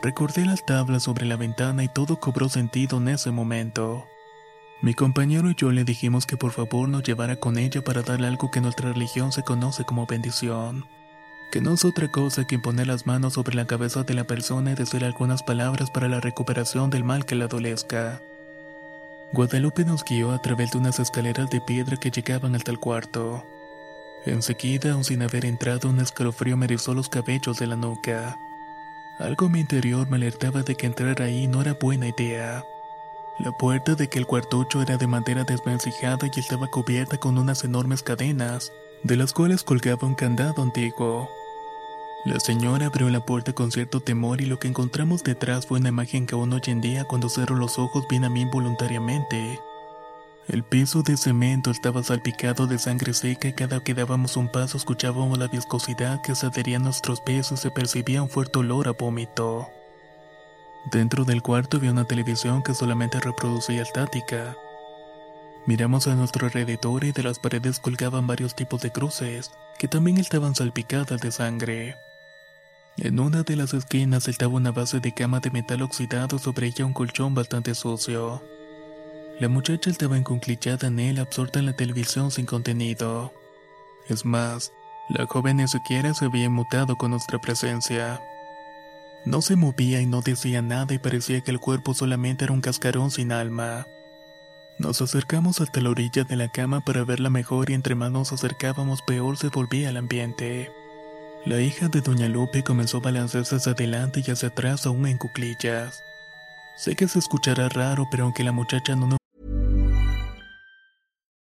Recordé 0.00 0.46
las 0.46 0.64
tablas 0.64 1.02
sobre 1.02 1.26
la 1.26 1.36
ventana 1.36 1.82
y 1.82 1.88
todo 1.88 2.20
cobró 2.20 2.48
sentido 2.48 2.98
en 2.98 3.08
ese 3.08 3.32
momento. 3.32 4.06
Mi 4.80 4.94
compañero 4.94 5.50
y 5.50 5.56
yo 5.56 5.72
le 5.72 5.82
dijimos 5.82 6.24
que 6.24 6.36
por 6.36 6.52
favor 6.52 6.88
nos 6.88 7.02
llevara 7.02 7.34
con 7.34 7.58
ella 7.58 7.82
para 7.82 8.02
darle 8.02 8.28
algo 8.28 8.52
que 8.52 8.60
nuestra 8.60 8.92
religión 8.92 9.32
se 9.32 9.42
conoce 9.42 9.84
como 9.84 10.06
bendición, 10.06 10.86
que 11.50 11.60
no 11.60 11.74
es 11.74 11.84
otra 11.84 12.06
cosa 12.12 12.46
que 12.46 12.54
imponer 12.54 12.86
las 12.86 13.06
manos 13.06 13.32
sobre 13.32 13.56
la 13.56 13.66
cabeza 13.66 14.04
de 14.04 14.14
la 14.14 14.24
persona 14.24 14.70
y 14.70 14.74
decir 14.76 15.04
algunas 15.04 15.42
palabras 15.42 15.90
para 15.90 16.06
la 16.06 16.20
recuperación 16.20 16.90
del 16.90 17.02
mal 17.02 17.24
que 17.24 17.34
la 17.34 17.46
adolezca. 17.46 18.22
Guadalupe 19.32 19.84
nos 19.84 20.04
guió 20.04 20.30
a 20.30 20.40
través 20.40 20.70
de 20.70 20.78
unas 20.78 21.00
escaleras 21.00 21.50
de 21.50 21.60
piedra 21.60 21.96
que 21.96 22.12
llegaban 22.12 22.54
hasta 22.54 22.70
el 22.70 22.78
cuarto. 22.78 23.44
Enseguida, 24.26 24.92
aun 24.92 25.02
sin 25.02 25.22
haber 25.22 25.44
entrado, 25.44 25.88
un 25.90 25.98
escalofrío 25.98 26.56
me 26.56 26.66
erizó 26.66 26.94
los 26.94 27.08
cabellos 27.08 27.58
de 27.58 27.66
la 27.66 27.76
nuca. 27.76 28.38
Algo 29.18 29.46
en 29.46 29.52
mi 29.52 29.60
interior 29.60 30.08
me 30.08 30.16
alertaba 30.16 30.62
de 30.62 30.76
que 30.76 30.86
entrar 30.86 31.20
ahí 31.22 31.48
no 31.48 31.60
era 31.60 31.74
buena 31.74 32.06
idea. 32.06 32.64
La 33.40 33.50
puerta 33.50 33.96
de 33.96 34.08
que 34.08 34.18
el 34.18 34.26
cuartucho 34.26 34.80
era 34.80 34.96
de 34.96 35.08
madera 35.08 35.42
desvencijada 35.44 36.28
y 36.32 36.38
estaba 36.38 36.68
cubierta 36.68 37.18
con 37.18 37.36
unas 37.36 37.64
enormes 37.64 38.02
cadenas, 38.02 38.72
de 39.02 39.16
las 39.16 39.32
cuales 39.32 39.64
colgaba 39.64 40.06
un 40.06 40.14
candado 40.14 40.62
antiguo. 40.62 41.28
La 42.24 42.38
señora 42.38 42.86
abrió 42.86 43.10
la 43.10 43.24
puerta 43.24 43.52
con 43.52 43.72
cierto 43.72 44.00
temor 44.00 44.40
y 44.40 44.46
lo 44.46 44.58
que 44.58 44.68
encontramos 44.68 45.24
detrás 45.24 45.66
fue 45.66 45.80
una 45.80 45.88
imagen 45.88 46.26
que 46.26 46.34
aún 46.36 46.52
hoy 46.52 46.62
en 46.66 46.80
día 46.80 47.04
cuando 47.04 47.28
cerro 47.28 47.56
los 47.56 47.78
ojos 47.78 48.06
viene 48.08 48.26
a 48.26 48.30
mí 48.30 48.42
involuntariamente. 48.42 49.60
El 50.48 50.64
piso 50.64 51.02
de 51.02 51.18
cemento 51.18 51.70
estaba 51.70 52.02
salpicado 52.02 52.66
de 52.66 52.78
sangre 52.78 53.12
seca 53.12 53.48
y 53.48 53.52
cada 53.52 53.80
que 53.84 53.92
dábamos 53.92 54.38
un 54.38 54.48
paso 54.48 54.78
escuchábamos 54.78 55.36
la 55.38 55.46
viscosidad 55.46 56.22
que 56.22 56.34
se 56.34 56.46
adhería 56.46 56.78
a 56.78 56.80
nuestros 56.80 57.20
pies 57.20 57.52
y 57.52 57.58
se 57.58 57.70
percibía 57.70 58.22
un 58.22 58.30
fuerte 58.30 58.60
olor 58.60 58.88
a 58.88 58.92
vómito. 58.92 59.68
Dentro 60.90 61.26
del 61.26 61.42
cuarto 61.42 61.76
había 61.76 61.90
una 61.90 62.06
televisión 62.06 62.62
que 62.62 62.72
solamente 62.72 63.20
reproducía 63.20 63.82
estática. 63.82 64.56
Miramos 65.66 66.06
a 66.06 66.14
nuestro 66.14 66.46
alrededor 66.46 67.04
y 67.04 67.12
de 67.12 67.24
las 67.24 67.38
paredes 67.38 67.78
colgaban 67.78 68.26
varios 68.26 68.56
tipos 68.56 68.80
de 68.80 68.90
cruces, 68.90 69.50
que 69.78 69.86
también 69.86 70.16
estaban 70.16 70.54
salpicadas 70.54 71.20
de 71.20 71.30
sangre. 71.30 71.96
En 72.96 73.20
una 73.20 73.42
de 73.42 73.54
las 73.54 73.74
esquinas 73.74 74.28
estaba 74.28 74.54
una 74.54 74.72
base 74.72 74.98
de 75.00 75.12
cama 75.12 75.40
de 75.40 75.50
metal 75.50 75.82
oxidado 75.82 76.38
sobre 76.38 76.68
ella 76.68 76.86
un 76.86 76.94
colchón 76.94 77.34
bastante 77.34 77.74
sucio. 77.74 78.42
La 79.40 79.48
muchacha 79.48 79.88
estaba 79.88 80.16
encunclillada 80.16 80.88
en 80.88 80.98
él, 80.98 81.20
absorta 81.20 81.60
en 81.60 81.66
la 81.66 81.76
televisión 81.76 82.32
sin 82.32 82.44
contenido. 82.44 83.32
Es 84.08 84.24
más, 84.24 84.72
la 85.08 85.26
joven 85.26 85.58
ni 85.58 85.68
siquiera 85.68 86.12
se 86.12 86.24
había 86.24 86.50
mutado 86.50 86.96
con 86.96 87.12
nuestra 87.12 87.40
presencia. 87.40 88.20
No 89.24 89.40
se 89.40 89.54
movía 89.54 90.00
y 90.00 90.06
no 90.06 90.22
decía 90.22 90.60
nada 90.60 90.92
y 90.92 90.98
parecía 90.98 91.40
que 91.42 91.52
el 91.52 91.60
cuerpo 91.60 91.94
solamente 91.94 92.44
era 92.44 92.52
un 92.52 92.60
cascarón 92.60 93.12
sin 93.12 93.30
alma. 93.30 93.86
Nos 94.78 95.02
acercamos 95.02 95.60
hasta 95.60 95.80
la 95.80 95.90
orilla 95.90 96.24
de 96.24 96.34
la 96.34 96.48
cama 96.48 96.80
para 96.80 97.04
verla 97.04 97.30
mejor 97.30 97.70
y 97.70 97.74
entre 97.74 97.94
más 97.94 98.10
nos 98.10 98.32
acercábamos 98.32 99.02
peor 99.02 99.36
se 99.36 99.48
volvía 99.48 99.90
el 99.90 99.98
ambiente. 99.98 100.72
La 101.46 101.60
hija 101.60 101.88
de 101.88 102.00
Doña 102.00 102.28
Lupe 102.28 102.64
comenzó 102.64 102.98
a 102.98 103.02
balancearse 103.02 103.56
hacia 103.56 103.72
adelante 103.72 104.20
y 104.26 104.30
hacia 104.32 104.48
atrás 104.48 104.84
aún 104.84 105.06
en 105.06 105.16
cuclillas. 105.16 106.02
Sé 106.76 106.96
que 106.96 107.08
se 107.08 107.18
escuchará 107.18 107.68
raro, 107.68 108.06
pero 108.10 108.24
aunque 108.24 108.44
la 108.44 108.52
muchacha 108.52 108.94
no 108.94 109.06
nos 109.08 109.17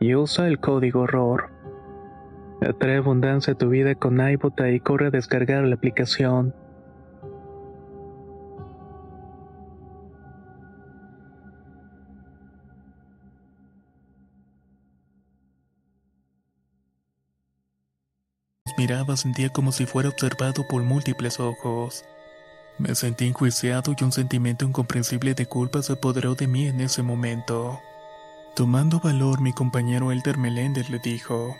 Y 0.00 0.14
usa 0.14 0.46
el 0.46 0.60
código 0.60 1.06
ROR. 1.06 1.50
Atrae 2.60 2.96
abundancia 2.96 3.54
a 3.54 3.56
tu 3.56 3.68
vida 3.68 3.94
con 3.94 4.20
iBota 4.20 4.70
y 4.70 4.80
corre 4.80 5.06
a 5.08 5.10
descargar 5.10 5.64
la 5.64 5.74
aplicación. 5.74 6.54
miraba 18.78 19.16
sentía 19.16 19.50
como 19.50 19.72
si 19.72 19.84
fuera 19.84 20.08
observado 20.08 20.66
por 20.66 20.82
múltiples 20.82 21.40
ojos. 21.40 22.04
Me 22.78 22.94
sentí 22.94 23.26
enjuiciado 23.26 23.92
y 23.98 24.04
un 24.04 24.12
sentimiento 24.12 24.64
incomprensible 24.64 25.34
de 25.34 25.46
culpa 25.46 25.82
se 25.82 25.94
apoderó 25.94 26.36
de 26.36 26.46
mí 26.46 26.68
en 26.68 26.80
ese 26.80 27.02
momento. 27.02 27.80
Tomando 28.58 28.98
valor, 28.98 29.40
mi 29.40 29.52
compañero 29.52 30.10
Elder 30.10 30.36
Meléndez 30.36 30.90
le 30.90 30.98
dijo, 30.98 31.56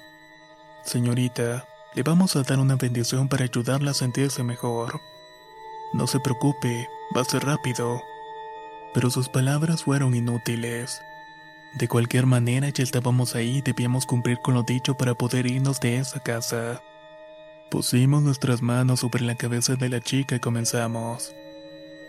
Señorita, 0.83 1.65
le 1.95 2.03
vamos 2.03 2.35
a 2.35 2.43
dar 2.43 2.59
una 2.59 2.75
bendición 2.75 3.29
para 3.29 3.45
ayudarla 3.45 3.93
a 3.93 3.95
sentirse 3.95 4.43
mejor. 4.43 5.01
No 5.93 6.09
se 6.09 6.19
preocupe, 6.19 6.89
va 7.17 7.21
a 7.21 7.25
ser 7.25 7.45
rápido. 7.45 8.03
Pero 8.95 9.11
sus 9.11 9.29
palabras 9.29 9.85
fueron 9.85 10.13
inútiles. 10.17 11.01
De 11.75 11.87
cualquier 11.87 12.27
manera, 12.27 12.69
ya 12.71 12.83
estábamos 12.83 13.37
ahí 13.37 13.59
y 13.59 13.63
debíamos 13.63 14.05
cumplir 14.05 14.41
con 14.41 14.55
lo 14.55 14.65
dicho 14.65 14.97
para 14.97 15.15
poder 15.15 15.47
irnos 15.47 15.79
de 15.79 15.99
esa 15.99 16.19
casa. 16.19 16.83
Pusimos 17.71 18.25
nuestras 18.25 18.61
manos 18.61 18.99
sobre 18.99 19.23
la 19.23 19.37
cabeza 19.37 19.77
de 19.77 19.89
la 19.89 20.01
chica 20.01 20.35
y 20.35 20.41
comenzamos. 20.41 21.33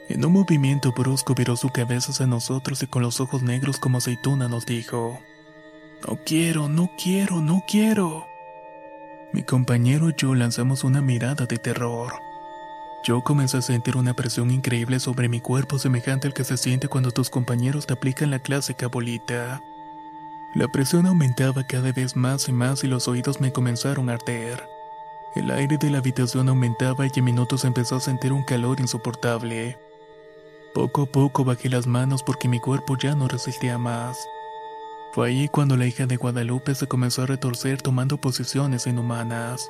En 0.10 0.25
un 0.25 0.34
movimiento 0.34 0.92
brusco 0.92 1.36
viró 1.36 1.56
su 1.56 1.70
cabeza 1.70 2.12
hacia 2.12 2.25
nosotros 2.25 2.82
y 2.82 2.88
con 2.88 3.04
los 3.04 3.20
ojos 3.20 3.44
negros 3.44 3.78
como 3.78 4.00
aceituna 4.00 4.48
nos 4.48 4.66
dijo, 4.66 5.20
No 6.08 6.18
quiero, 6.25 6.68
no 6.68 6.89
quiero, 6.98 7.42
no 7.42 7.63
quiero. 7.68 8.25
Mi 9.34 9.44
compañero 9.44 10.10
y 10.10 10.16
yo 10.18 10.34
lanzamos 10.34 10.84
una 10.84 11.04
mirada 11.04 11.46
de 11.46 11.58
terror. 11.58 12.13
Yo 13.04 13.22
comencé 13.22 13.58
a 13.58 13.62
sentir 13.62 13.98
una 13.98 14.16
presión 14.16 14.50
increíble 14.50 15.00
sobre 15.00 15.30
mi 15.30 15.42
cuerpo 15.42 15.78
semejante 15.78 16.28
al 16.28 16.34
que 16.34 16.44
se 16.44 16.58
siente 16.58 16.88
cuando 16.88 17.12
tus 17.12 17.30
compañeros 17.30 17.86
te 17.86 17.94
aplican 17.94 18.32
la 18.32 18.39
clásica 18.39 18.88
bolita. 18.88 19.62
La 20.56 20.68
presión 20.70 21.06
aumentaba 21.06 21.68
cada 21.68 21.92
vez 21.92 22.16
más 22.16 22.50
y 22.50 22.51
más 22.51 22.84
y 22.84 22.88
los 22.88 23.08
oídos 23.08 23.39
me 23.39 23.54
comenzaron 23.54 24.10
a 24.10 24.13
arder. 24.13 24.68
El 25.36 25.51
aire 25.51 25.78
de 25.78 25.92
la 25.92 26.00
habitación 26.00 26.50
aumentaba 26.50 27.06
y 27.06 27.12
en 27.16 27.24
minutos 27.24 27.63
empezó 27.63 27.98
a 27.98 28.00
sentir 28.00 28.34
un 28.34 28.44
calor 28.44 28.80
insoportable. 28.80 29.78
Poco 30.73 31.03
a 31.03 31.05
poco 31.07 31.43
bajé 31.43 31.69
las 31.69 31.88
manos 31.88 32.23
porque 32.23 32.47
mi 32.47 32.59
cuerpo 32.59 32.97
ya 32.97 33.15
no 33.15 33.27
resistía 33.27 33.77
más. 33.77 34.17
Fue 35.13 35.29
ahí 35.29 35.47
cuando 35.47 35.75
la 35.75 35.88
hija 35.88 36.05
de 36.05 36.17
Guadalupe 36.17 36.75
se 36.75 36.88
comenzó 36.88 37.23
a 37.23 37.25
retorcer 37.25 37.81
tomando 37.81 38.21
posiciones 38.21 38.85
inhumanas. 38.85 39.69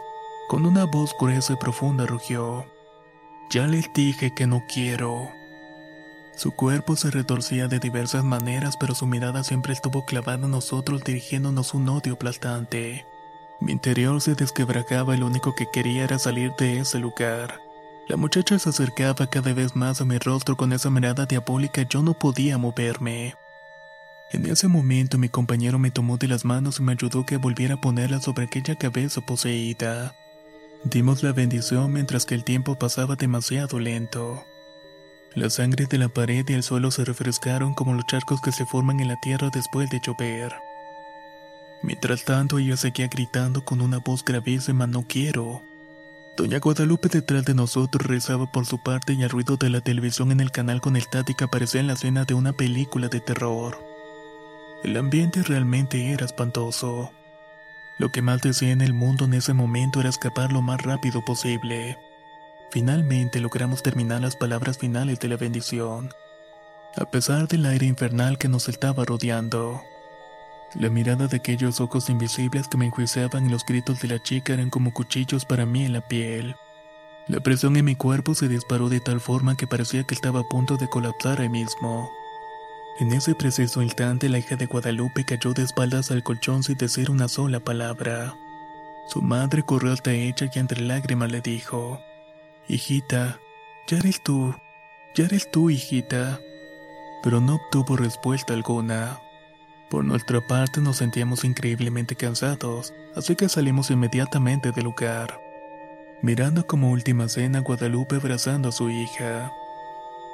Con 0.50 0.66
una 0.66 0.86
voz 0.86 1.16
gruesa 1.18 1.54
y 1.54 1.56
profunda 1.56 2.06
rugió. 2.06 2.66
Ya 3.50 3.66
les 3.66 3.92
dije 3.94 4.34
que 4.36 4.48
no 4.48 4.64
quiero. 4.68 5.30
Su 6.36 6.52
cuerpo 6.52 6.96
se 6.96 7.12
retorcía 7.12 7.68
de 7.68 7.80
diversas 7.80 8.24
maneras, 8.24 8.76
pero 8.78 8.96
su 8.96 9.06
mirada 9.06 9.44
siempre 9.44 9.74
estuvo 9.74 10.06
clavada 10.06 10.46
en 10.46 10.52
nosotros 10.52 11.04
dirigiéndonos 11.04 11.74
un 11.74 11.88
odio 11.90 12.14
aplastante. 12.14 13.06
Mi 13.62 13.72
interior 13.72 14.22
se 14.22 14.36
desquebrajaba 14.36 15.16
y 15.16 15.20
lo 15.20 15.28
único 15.28 15.54
que 15.56 15.68
quería 15.72 16.04
era 16.04 16.18
salir 16.18 16.54
de 16.58 16.80
ese 16.80 17.00
lugar. 17.00 17.60
La 18.10 18.18
muchacha 18.18 18.58
se 18.58 18.70
acercaba 18.70 19.28
cada 19.28 19.54
vez 19.54 19.76
más 19.76 20.02
a 20.02 20.06
mi 20.06 20.18
rostro 20.18 20.58
con 20.58 20.74
esa 20.74 20.90
mirada 20.90 21.28
diabólica 21.28 21.84
yo 21.88 22.02
no 22.02 22.18
podía 22.18 22.58
moverme. 22.58 23.36
En 24.32 24.48
ese 24.48 24.68
momento 24.68 25.20
mi 25.20 25.30
compañero 25.30 25.78
me 25.78 25.92
tomó 25.92 26.18
de 26.18 26.28
las 26.28 26.44
manos 26.44 26.80
y 26.80 26.82
me 26.82 26.94
ayudó 26.94 27.24
que 27.24 27.38
volviera 27.38 27.76
a 27.76 27.82
ponerla 27.82 28.20
sobre 28.20 28.46
aquella 28.46 28.74
cabeza 28.76 29.22
poseída. 29.22 30.16
Dimos 30.86 31.22
la 31.22 31.34
bendición 31.34 31.94
mientras 31.94 32.26
que 32.26 32.34
el 32.34 32.44
tiempo 32.44 32.80
pasaba 32.80 33.16
demasiado 33.16 33.78
lento. 33.78 34.44
La 35.36 35.52
sangre 35.52 35.86
de 35.86 36.00
la 36.00 36.10
pared 36.10 36.44
y 36.50 36.54
el 36.54 36.64
suelo 36.64 36.90
se 36.90 37.06
refrescaron 37.06 37.76
como 37.76 37.94
los 37.94 38.08
charcos 38.08 38.42
que 38.42 38.52
se 38.52 38.66
forman 38.66 39.00
en 39.02 39.10
la 39.10 39.20
tierra 39.22 39.52
después 39.54 39.88
de 39.92 40.02
llover. 40.04 40.56
Mientras 41.84 42.26
tanto 42.26 42.58
ella 42.58 42.76
seguía 42.76 43.08
gritando 43.08 43.64
con 43.64 43.82
una 43.82 44.00
voz 44.00 44.26
gravísima 44.26 44.88
no 44.88 45.06
quiero. 45.08 45.69
Doña 46.40 46.60
Guadalupe 46.60 47.10
detrás 47.10 47.44
de 47.44 47.54
nosotros 47.54 48.08
rezaba 48.08 48.50
por 48.50 48.66
su 48.66 48.82
parte 48.82 49.12
y 49.12 49.24
el 49.24 49.30
ruido 49.30 49.58
de 49.58 49.70
la 49.70 49.82
televisión 49.82 50.32
en 50.32 50.40
el 50.40 50.52
canal 50.52 50.80
con 50.80 50.96
estática 50.96 51.48
parecía 51.48 51.82
en 51.82 51.88
la 51.88 51.94
escena 51.94 52.24
de 52.24 52.34
una 52.34 52.54
película 52.54 53.10
de 53.10 53.20
terror. 53.20 53.78
El 54.86 54.96
ambiente 54.96 55.44
realmente 55.44 56.14
era 56.14 56.26
espantoso. 56.26 57.12
Lo 57.98 58.14
que 58.14 58.22
más 58.22 58.42
deseé 58.42 58.72
en 58.72 58.80
el 58.80 58.94
mundo 58.94 59.26
en 59.26 59.34
ese 59.34 59.52
momento 59.52 60.00
era 60.00 60.08
escapar 60.08 60.54
lo 60.54 60.62
más 60.62 60.82
rápido 60.82 61.26
posible. 61.26 61.98
Finalmente 62.72 63.42
logramos 63.42 63.84
terminar 63.84 64.22
las 64.22 64.38
palabras 64.38 64.78
finales 64.78 65.20
de 65.20 65.28
la 65.28 65.36
bendición, 65.36 66.10
a 66.96 67.04
pesar 67.04 67.50
del 67.50 67.66
aire 67.66 67.86
infernal 67.86 68.38
que 68.38 68.48
nos 68.48 68.70
estaba 68.70 69.04
rodeando. 69.04 69.82
La 70.76 70.90
mirada 70.90 71.28
de 71.28 71.38
aquellos 71.38 71.82
ojos 71.82 72.10
invisibles 72.10 72.68
que 72.68 72.78
me 72.78 72.86
enjuiciaban 72.86 73.46
y 73.46 73.50
los 73.50 73.66
gritos 73.66 74.02
de 74.02 74.08
la 74.08 74.22
chica 74.22 74.54
eran 74.54 74.70
como 74.70 74.94
cuchillos 74.94 75.44
para 75.46 75.66
mí 75.66 75.86
en 75.86 75.94
la 75.94 76.02
piel. 76.02 76.56
La 77.28 77.40
presión 77.40 77.76
en 77.76 77.86
mi 77.86 77.96
cuerpo 77.96 78.36
se 78.36 78.48
disparó 78.48 78.88
de 78.88 79.00
tal 79.00 79.20
forma 79.20 79.58
que 79.58 79.68
parecía 79.68 80.04
que 80.04 80.14
estaba 80.14 80.42
a 80.42 80.48
punto 80.48 80.78
de 80.78 80.88
colapsar 80.88 81.42
ahí 81.42 81.50
mismo. 81.50 82.12
En 83.00 83.12
ese 83.14 83.34
preciso 83.34 83.82
instante 83.82 84.30
la 84.30 84.40
hija 84.40 84.58
de 84.58 84.68
Guadalupe 84.68 85.26
cayó 85.26 85.54
de 85.54 85.64
espaldas 85.64 86.12
al 86.12 86.22
colchón 86.22 86.64
sin 86.64 86.78
decir 86.78 87.10
una 87.10 87.28
sola 87.28 87.60
palabra. 87.60 88.36
Su 89.08 89.24
madre 89.24 89.64
corrió 89.64 89.92
hasta 89.92 90.12
ella 90.12 90.52
y 90.54 90.60
entre 90.60 90.82
lágrimas 90.82 91.32
le 91.32 91.42
dijo, 91.42 92.00
Hijita, 92.68 93.40
ya 93.88 93.98
eres 93.98 94.22
tú, 94.22 94.54
ya 95.16 95.26
eres 95.26 95.50
tú, 95.50 95.72
hijita. 95.72 96.40
Pero 97.24 97.42
no 97.42 97.56
obtuvo 97.56 97.98
respuesta 97.98 98.54
alguna. 98.54 99.20
Por 99.90 100.06
nuestra 100.06 100.40
parte 100.40 100.82
nos 100.82 100.98
sentíamos 100.98 101.44
increíblemente 101.44 102.16
cansados, 102.16 102.94
así 103.16 103.36
que 103.36 103.50
salimos 103.50 103.90
inmediatamente 103.90 104.72
del 104.72 104.86
lugar. 104.86 105.42
Mirando 106.22 106.68
como 106.68 106.92
última 106.92 107.28
cena 107.28 107.60
a 107.60 107.62
Guadalupe 107.62 108.18
abrazando 108.18 108.70
a 108.70 108.72
su 108.72 108.92
hija. 108.92 109.52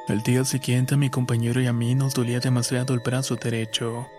Al 0.10 0.24
día 0.24 0.44
siguiente 0.44 0.96
a 0.96 0.98
mi 0.98 1.10
compañero 1.10 1.62
y 1.62 1.68
a 1.68 1.74
mí 1.74 1.96
nos 1.96 2.14
dolía 2.14 2.40
demasiado 2.40 2.94
el 2.94 3.00
brazo 3.00 3.38
derecho. 3.38 4.10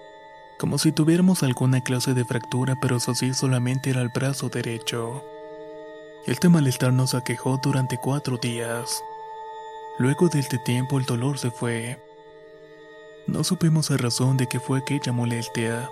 Como 0.59 0.79
si 0.79 0.90
tuviéramos 0.90 1.42
alguna 1.42 1.83
clase 1.83 2.14
de 2.14 2.25
fractura, 2.25 2.79
pero 2.81 2.96
eso 2.96 3.14
sí 3.14 3.35
solamente 3.35 3.90
era 3.90 4.01
el 4.01 4.09
brazo 4.09 4.49
derecho. 4.49 5.22
Este 6.27 6.49
malestar 6.49 6.94
nos 6.94 7.14
aquejó 7.14 7.61
durante 7.62 7.99
cuatro 7.99 8.38
días. 8.38 9.03
Luego 9.99 10.29
de 10.29 10.40
este 10.40 10.59
tiempo 10.59 10.99
el 10.99 11.05
dolor 11.05 11.38
se 11.38 11.51
fue, 11.51 11.99
no 13.26 13.42
supimos 13.44 13.90
la 13.90 13.96
razón 13.96 14.36
de 14.36 14.46
que 14.46 14.60
fue 14.60 14.78
aquella 14.78 15.12
molestia, 15.12 15.90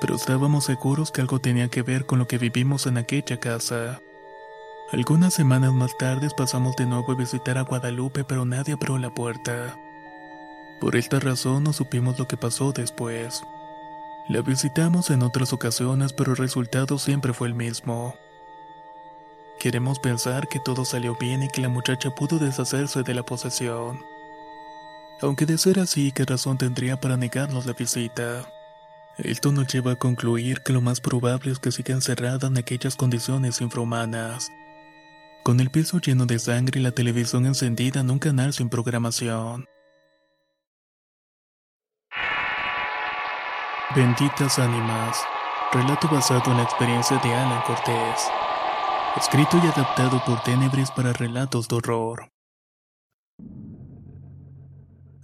pero 0.00 0.16
estábamos 0.16 0.64
seguros 0.64 1.10
que 1.10 1.20
algo 1.20 1.40
tenía 1.40 1.68
que 1.68 1.82
ver 1.82 2.04
con 2.04 2.18
lo 2.18 2.26
que 2.26 2.38
vivimos 2.38 2.86
en 2.86 2.98
aquella 2.98 3.38
casa. 3.38 4.00
Algunas 4.92 5.34
semanas 5.34 5.72
más 5.72 5.96
tarde 5.96 6.28
pasamos 6.36 6.76
de 6.76 6.86
nuevo 6.86 7.12
a 7.12 7.16
visitar 7.16 7.58
a 7.58 7.62
Guadalupe, 7.62 8.24
pero 8.24 8.44
nadie 8.44 8.74
abrió 8.74 8.98
la 8.98 9.10
puerta. 9.10 9.78
Por 10.80 10.96
esta 10.96 11.20
razón 11.20 11.64
no 11.64 11.72
supimos 11.72 12.18
lo 12.18 12.28
que 12.28 12.36
pasó 12.36 12.72
después. 12.72 13.42
La 14.28 14.42
visitamos 14.42 15.10
en 15.10 15.22
otras 15.22 15.52
ocasiones, 15.52 16.12
pero 16.12 16.32
el 16.32 16.38
resultado 16.38 16.98
siempre 16.98 17.32
fue 17.32 17.48
el 17.48 17.54
mismo. 17.54 18.14
Queremos 19.58 19.98
pensar 19.98 20.48
que 20.48 20.60
todo 20.60 20.84
salió 20.84 21.16
bien 21.16 21.42
y 21.42 21.48
que 21.48 21.62
la 21.62 21.68
muchacha 21.68 22.10
pudo 22.14 22.38
deshacerse 22.38 23.02
de 23.02 23.14
la 23.14 23.22
posesión. 23.22 24.13
Aunque 25.20 25.46
de 25.46 25.58
ser 25.58 25.78
así, 25.78 26.12
¿qué 26.12 26.24
razón 26.24 26.58
tendría 26.58 27.00
para 27.00 27.16
negarnos 27.16 27.66
la 27.66 27.72
visita? 27.72 28.48
Esto 29.18 29.52
nos 29.52 29.72
lleva 29.72 29.92
a 29.92 29.96
concluir 29.96 30.62
que 30.62 30.72
lo 30.72 30.80
más 30.80 31.00
probable 31.00 31.52
es 31.52 31.60
que 31.60 31.70
siga 31.70 31.94
encerrada 31.94 32.48
en 32.48 32.58
aquellas 32.58 32.96
condiciones 32.96 33.60
infrahumanas. 33.60 34.50
Con 35.44 35.60
el 35.60 35.70
piso 35.70 36.00
lleno 36.00 36.26
de 36.26 36.38
sangre 36.38 36.80
y 36.80 36.82
la 36.82 36.90
televisión 36.90 37.46
encendida 37.46 38.00
en 38.00 38.10
un 38.10 38.18
canal 38.18 38.52
sin 38.52 38.68
programación. 38.68 39.66
Benditas 43.94 44.58
ánimas. 44.58 45.22
Relato 45.72 46.08
basado 46.08 46.50
en 46.50 46.56
la 46.56 46.64
experiencia 46.64 47.18
de 47.18 47.32
Alan 47.32 47.62
Cortés. 47.62 48.28
Escrito 49.16 49.58
y 49.62 49.66
adaptado 49.68 50.20
por 50.24 50.42
Tenebris 50.42 50.90
para 50.90 51.12
relatos 51.12 51.68
de 51.68 51.76
horror. 51.76 52.28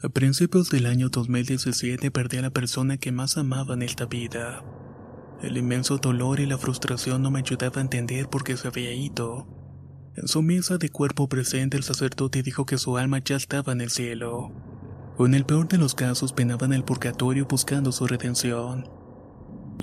A 0.02 0.08
principios 0.08 0.70
del 0.70 0.86
año 0.86 1.10
2017 1.10 2.10
perdí 2.10 2.38
a 2.38 2.42
la 2.42 2.50
persona 2.50 2.96
que 2.96 3.12
más 3.12 3.36
amaba 3.36 3.74
en 3.74 3.82
esta 3.82 4.06
vida. 4.06 4.64
El 5.42 5.58
inmenso 5.58 5.98
dolor 5.98 6.40
y 6.40 6.46
la 6.46 6.56
frustración 6.56 7.20
no 7.20 7.30
me 7.30 7.40
ayudaba 7.40 7.76
a 7.76 7.82
entender 7.82 8.30
por 8.30 8.42
qué 8.42 8.56
se 8.56 8.68
había 8.68 8.94
ido. 8.94 9.46
En 10.16 10.26
su 10.26 10.40
misa 10.40 10.78
de 10.78 10.88
cuerpo 10.88 11.28
presente 11.28 11.76
el 11.76 11.82
sacerdote 11.82 12.42
dijo 12.42 12.64
que 12.64 12.78
su 12.78 12.96
alma 12.96 13.18
ya 13.18 13.36
estaba 13.36 13.74
en 13.74 13.82
el 13.82 13.90
cielo. 13.90 14.50
O 15.18 15.26
en 15.26 15.34
el 15.34 15.44
peor 15.44 15.68
de 15.68 15.76
los 15.76 15.94
casos 15.94 16.32
penaba 16.32 16.64
en 16.64 16.72
el 16.72 16.84
purgatorio 16.84 17.44
buscando 17.44 17.92
su 17.92 18.06
redención. 18.06 18.88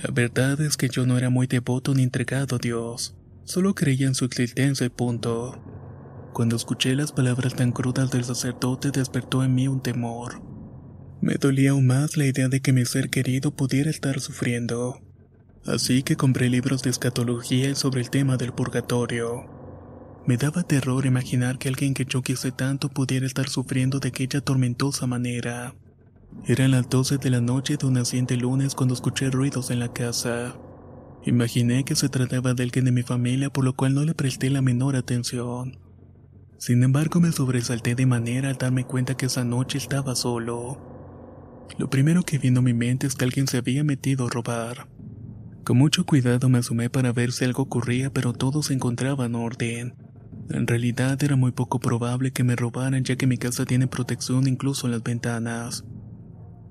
La 0.01 0.09
verdad 0.11 0.59
es 0.61 0.77
que 0.77 0.89
yo 0.89 1.05
no 1.05 1.19
era 1.19 1.29
muy 1.29 1.45
devoto 1.45 1.93
ni 1.93 2.01
entregado 2.01 2.55
a 2.55 2.59
Dios. 2.59 3.15
Solo 3.43 3.75
creía 3.75 4.07
en 4.07 4.15
su 4.15 4.25
existencia 4.25 4.87
y 4.87 4.89
punto. 4.89 5.61
Cuando 6.37 6.55
escuché 6.55 6.95
las 6.95 7.13
palabras 7.13 7.55
tan 7.55 7.71
crudas 7.71 8.11
del 8.11 8.23
sacerdote 8.23 8.91
despertó 8.91 9.43
en 9.43 9.55
mí 9.55 9.67
un 9.67 9.81
temor. 9.81 10.39
Me 11.19 11.33
dolía 11.33 11.71
aún 11.71 11.87
más 11.87 12.15
la 12.15 12.27
idea 12.27 12.47
de 12.47 12.61
que 12.61 12.73
mi 12.73 12.85
ser 12.85 13.09
querido 13.09 13.49
pudiera 13.49 13.89
estar 13.89 14.19
sufriendo. 14.19 15.01
Así 15.65 16.03
que 16.03 16.15
compré 16.15 16.47
libros 16.47 16.83
de 16.83 16.91
escatología 16.91 17.73
sobre 17.73 18.01
el 18.01 18.11
tema 18.11 18.37
del 18.37 18.53
purgatorio. 18.53 19.47
Me 20.27 20.37
daba 20.37 20.61
terror 20.61 21.07
imaginar 21.07 21.57
que 21.57 21.69
alguien 21.69 21.95
que 21.95 22.05
yo 22.05 22.21
quise 22.21 22.51
tanto 22.51 22.89
pudiera 22.89 23.25
estar 23.25 23.49
sufriendo 23.49 23.97
de 23.97 24.09
aquella 24.09 24.39
tormentosa 24.39 25.07
manera. 25.07 25.73
Eran 26.45 26.69
las 26.69 26.87
12 26.87 27.17
de 27.17 27.31
la 27.31 27.41
noche 27.41 27.77
de 27.77 27.87
un 27.87 27.93
naciente 27.93 28.37
lunes 28.37 28.75
cuando 28.75 28.93
escuché 28.93 29.31
ruidos 29.31 29.71
en 29.71 29.79
la 29.79 29.91
casa. 29.91 30.55
Imaginé 31.25 31.83
que 31.83 31.95
se 31.95 32.09
trataba 32.09 32.53
de 32.53 32.61
alguien 32.61 32.85
de 32.85 32.91
mi 32.91 33.01
familia 33.01 33.49
por 33.49 33.65
lo 33.65 33.75
cual 33.75 33.95
no 33.95 34.03
le 34.03 34.13
presté 34.13 34.51
la 34.51 34.61
menor 34.61 34.95
atención. 34.95 35.86
Sin 36.59 36.83
embargo, 36.83 37.19
me 37.19 37.31
sobresalté 37.31 37.95
de 37.95 38.05
manera 38.05 38.49
al 38.49 38.57
darme 38.57 38.83
cuenta 38.83 39.15
que 39.15 39.27
esa 39.27 39.43
noche 39.43 39.77
estaba 39.77 40.15
solo. 40.15 41.67
Lo 41.77 41.89
primero 41.89 42.23
que 42.23 42.39
vino 42.39 42.59
a 42.59 42.63
mi 42.63 42.73
mente 42.73 43.05
es 43.05 43.15
que 43.15 43.25
alguien 43.25 43.47
se 43.47 43.57
había 43.57 43.83
metido 43.83 44.25
a 44.25 44.29
robar. 44.29 44.87
Con 45.63 45.77
mucho 45.77 46.05
cuidado 46.05 46.49
me 46.49 46.59
asomé 46.59 46.89
para 46.89 47.11
ver 47.11 47.31
si 47.31 47.45
algo 47.45 47.63
ocurría, 47.63 48.11
pero 48.11 48.33
todo 48.33 48.63
se 48.63 48.73
encontraba 48.73 49.25
en 49.25 49.35
orden. 49.35 49.95
En 50.49 50.65
realidad 50.65 51.21
era 51.21 51.35
muy 51.35 51.51
poco 51.51 51.79
probable 51.79 52.31
que 52.31 52.43
me 52.43 52.55
robaran 52.55 53.03
ya 53.03 53.17
que 53.17 53.27
mi 53.27 53.37
casa 53.37 53.65
tiene 53.65 53.87
protección 53.87 54.47
incluso 54.47 54.87
en 54.87 54.93
las 54.93 55.03
ventanas. 55.03 55.83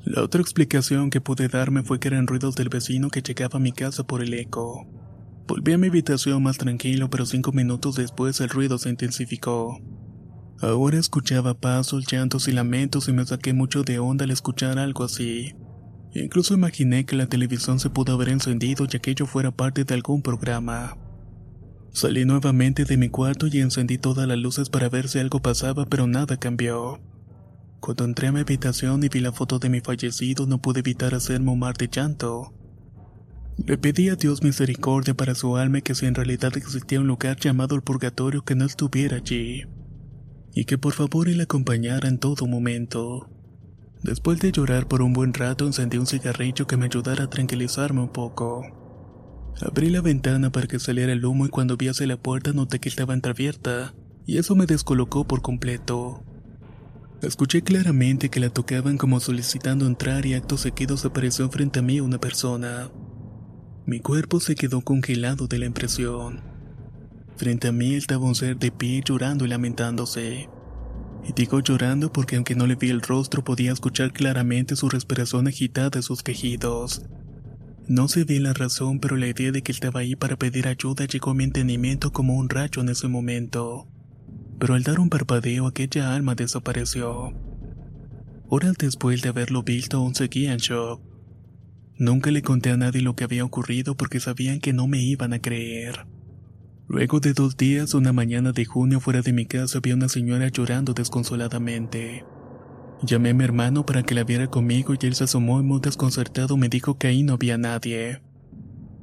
La 0.02 0.22
otra 0.22 0.40
explicación 0.40 1.10
que 1.10 1.20
pude 1.20 1.48
darme 1.48 1.82
fue 1.82 2.00
que 2.00 2.08
eran 2.08 2.26
ruidos 2.26 2.56
del 2.56 2.70
vecino 2.70 3.10
que 3.10 3.22
llegaba 3.22 3.58
a 3.58 3.60
mi 3.60 3.72
casa 3.72 4.04
por 4.04 4.22
el 4.22 4.32
eco. 4.34 4.86
Volví 5.46 5.72
a 5.72 5.78
mi 5.78 5.86
habitación 5.86 6.42
más 6.42 6.58
tranquilo, 6.58 7.08
pero 7.08 7.24
cinco 7.24 7.52
minutos 7.52 7.94
después 7.94 8.40
el 8.40 8.48
ruido 8.48 8.78
se 8.78 8.90
intensificó. 8.90 9.80
Ahora 10.60 10.98
escuchaba 10.98 11.54
pasos, 11.54 12.06
llantos 12.10 12.48
y 12.48 12.52
lamentos 12.52 13.08
y 13.08 13.12
me 13.12 13.24
saqué 13.24 13.52
mucho 13.52 13.84
de 13.84 13.98
onda 13.98 14.24
al 14.24 14.32
escuchar 14.32 14.78
algo 14.78 15.04
así. 15.04 15.54
Incluso 16.14 16.54
imaginé 16.54 17.04
que 17.04 17.14
la 17.14 17.26
televisión 17.26 17.78
se 17.78 17.90
pudo 17.90 18.14
haber 18.14 18.30
encendido 18.30 18.86
y 18.90 18.96
aquello 18.96 19.26
fuera 19.26 19.50
parte 19.50 19.84
de 19.84 19.94
algún 19.94 20.22
programa. 20.22 20.96
Salí 21.92 22.24
nuevamente 22.24 22.84
de 22.84 22.96
mi 22.96 23.08
cuarto 23.08 23.46
y 23.46 23.60
encendí 23.60 23.98
todas 23.98 24.26
las 24.26 24.38
luces 24.38 24.68
para 24.68 24.88
ver 24.88 25.08
si 25.08 25.18
algo 25.18 25.40
pasaba, 25.40 25.86
pero 25.86 26.06
nada 26.06 26.38
cambió. 26.38 27.00
Cuando 27.80 28.04
entré 28.04 28.28
a 28.28 28.32
mi 28.32 28.40
habitación 28.40 29.04
y 29.04 29.08
vi 29.08 29.20
la 29.20 29.32
foto 29.32 29.58
de 29.58 29.68
mi 29.68 29.80
fallecido, 29.80 30.46
no 30.46 30.60
pude 30.60 30.80
evitar 30.80 31.14
hacerme 31.14 31.52
un 31.52 31.60
mar 31.60 31.76
de 31.76 31.88
llanto. 31.88 32.52
Le 33.64 33.78
pedí 33.78 34.10
a 34.10 34.16
Dios 34.16 34.42
misericordia 34.42 35.14
para 35.14 35.34
su 35.34 35.56
alma 35.56 35.78
y 35.78 35.82
que 35.82 35.94
si 35.94 36.06
en 36.06 36.14
realidad 36.14 36.56
existía 36.56 37.00
un 37.00 37.06
lugar 37.06 37.38
llamado 37.38 37.74
el 37.74 37.82
purgatorio 37.82 38.42
que 38.42 38.54
no 38.54 38.64
estuviera 38.64 39.16
allí. 39.16 39.64
Y 40.54 40.64
que 40.66 40.78
por 40.78 40.92
favor 40.92 41.28
él 41.28 41.40
acompañara 41.40 42.08
en 42.08 42.18
todo 42.18 42.46
momento. 42.46 43.30
Después 44.02 44.40
de 44.40 44.52
llorar 44.52 44.86
por 44.86 45.02
un 45.02 45.12
buen 45.12 45.32
rato, 45.34 45.66
encendí 45.66 45.96
un 45.96 46.06
cigarrillo 46.06 46.66
que 46.66 46.76
me 46.76 46.86
ayudara 46.86 47.24
a 47.24 47.30
tranquilizarme 47.30 48.02
un 48.02 48.12
poco. 48.12 48.62
Abrí 49.60 49.88
la 49.88 50.02
ventana 50.02 50.52
para 50.52 50.66
que 50.66 50.78
saliera 50.78 51.12
el 51.12 51.24
humo 51.24 51.46
y 51.46 51.48
cuando 51.48 51.76
vi 51.76 51.88
hacia 51.88 52.06
la 52.06 52.18
puerta 52.18 52.52
noté 52.52 52.78
que 52.78 52.90
estaba 52.90 53.14
entreabierta, 53.14 53.94
y 54.26 54.36
eso 54.36 54.54
me 54.54 54.66
descolocó 54.66 55.26
por 55.26 55.40
completo. 55.40 56.22
Escuché 57.22 57.62
claramente 57.62 58.28
que 58.28 58.40
la 58.40 58.50
tocaban 58.50 58.98
como 58.98 59.18
solicitando 59.18 59.86
entrar 59.86 60.26
y 60.26 60.34
acto 60.34 60.58
seguidos 60.58 61.06
apareció 61.06 61.48
frente 61.48 61.78
a 61.78 61.82
mí 61.82 62.00
una 62.00 62.18
persona. 62.18 62.90
Mi 63.86 64.00
cuerpo 64.00 64.40
se 64.40 64.56
quedó 64.56 64.80
congelado 64.80 65.46
de 65.46 65.60
la 65.60 65.66
impresión. 65.66 66.40
Frente 67.36 67.68
a 67.68 67.72
mí 67.72 67.94
estaba 67.94 68.26
un 68.26 68.34
ser 68.34 68.58
de 68.58 68.72
pie 68.72 69.00
llorando 69.04 69.44
y 69.44 69.48
lamentándose. 69.48 70.48
Y 71.22 71.32
digo 71.32 71.60
llorando 71.60 72.12
porque 72.12 72.34
aunque 72.34 72.56
no 72.56 72.66
le 72.66 72.74
vi 72.74 72.90
el 72.90 73.00
rostro 73.00 73.44
podía 73.44 73.72
escuchar 73.72 74.12
claramente 74.12 74.74
su 74.74 74.88
respiración 74.88 75.46
agitada 75.46 76.00
y 76.00 76.02
sus 76.02 76.24
quejidos. 76.24 77.02
No 77.86 78.08
sé 78.08 78.24
bien 78.24 78.42
la 78.42 78.54
razón, 78.54 78.98
pero 78.98 79.16
la 79.16 79.28
idea 79.28 79.52
de 79.52 79.62
que 79.62 79.70
estaba 79.70 80.00
ahí 80.00 80.16
para 80.16 80.36
pedir 80.36 80.66
ayuda 80.66 81.04
llegó 81.04 81.30
a 81.30 81.34
mi 81.34 81.44
entendimiento 81.44 82.12
como 82.12 82.34
un 82.34 82.48
rayo 82.48 82.82
en 82.82 82.88
ese 82.88 83.06
momento. 83.06 83.86
Pero 84.58 84.74
al 84.74 84.82
dar 84.82 84.98
un 84.98 85.10
parpadeo 85.10 85.68
aquella 85.68 86.12
alma 86.12 86.34
desapareció. 86.34 87.32
Horas 88.48 88.74
después 88.78 89.22
de 89.22 89.28
haberlo 89.28 89.62
visto 89.62 89.98
aún 89.98 90.16
seguía 90.16 90.52
en 90.52 90.58
shock. 90.58 91.15
Nunca 91.98 92.30
le 92.30 92.42
conté 92.42 92.70
a 92.70 92.76
nadie 92.76 93.00
lo 93.00 93.16
que 93.16 93.24
había 93.24 93.44
ocurrido 93.44 93.96
porque 93.96 94.20
sabían 94.20 94.60
que 94.60 94.72
no 94.72 94.86
me 94.86 95.00
iban 95.00 95.32
a 95.32 95.38
creer. 95.38 96.06
Luego 96.88 97.20
de 97.20 97.32
dos 97.32 97.56
días, 97.56 97.94
una 97.94 98.12
mañana 98.12 98.52
de 98.52 98.64
junio 98.64 99.00
fuera 99.00 99.22
de 99.22 99.32
mi 99.32 99.46
casa 99.46 99.80
vi 99.82 99.92
a 99.92 99.94
una 99.94 100.08
señora 100.08 100.48
llorando 100.48 100.92
desconsoladamente. 100.92 102.24
Llamé 103.02 103.30
a 103.30 103.34
mi 103.34 103.44
hermano 103.44 103.84
para 103.84 104.02
que 104.02 104.14
la 104.14 104.24
viera 104.24 104.46
conmigo 104.46 104.94
y 104.94 105.06
él 105.06 105.14
se 105.14 105.24
asomó 105.24 105.58
y 105.60 105.62
muy 105.62 105.80
desconcertado 105.80 106.56
me 106.56 106.68
dijo 106.68 106.98
que 106.98 107.08
ahí 107.08 107.22
no 107.22 107.34
había 107.34 107.58
nadie. 107.58 108.22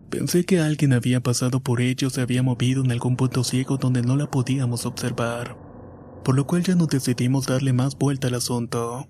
Pensé 0.09 0.45
que 0.45 0.59
alguien 0.59 0.93
había 0.93 1.21
pasado 1.21 1.59
por 1.59 1.81
ella 1.81 2.07
o 2.07 2.09
se 2.11 2.21
había 2.21 2.43
movido 2.43 2.83
en 2.83 2.91
algún 2.91 3.15
punto 3.15 3.43
ciego 3.43 3.77
donde 3.77 4.03
no 4.03 4.15
la 4.15 4.29
podíamos 4.29 4.85
observar, 4.85 5.57
por 6.23 6.35
lo 6.35 6.45
cual 6.45 6.63
ya 6.63 6.75
no 6.75 6.85
decidimos 6.85 7.47
darle 7.47 7.73
más 7.73 7.97
vuelta 7.97 8.27
al 8.27 8.35
asunto. 8.35 9.07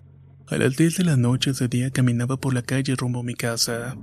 A 0.49 0.57
las 0.57 0.75
10 0.75 0.97
de 0.97 1.03
la 1.05 1.15
noche 1.15 1.51
ese 1.51 1.69
día 1.69 1.89
caminaba 1.89 2.35
por 2.35 2.53
la 2.53 2.63
calle 2.63 2.95
rumbo 2.97 3.21
a 3.21 3.23
mi 3.23 3.33
casa. 3.33 3.95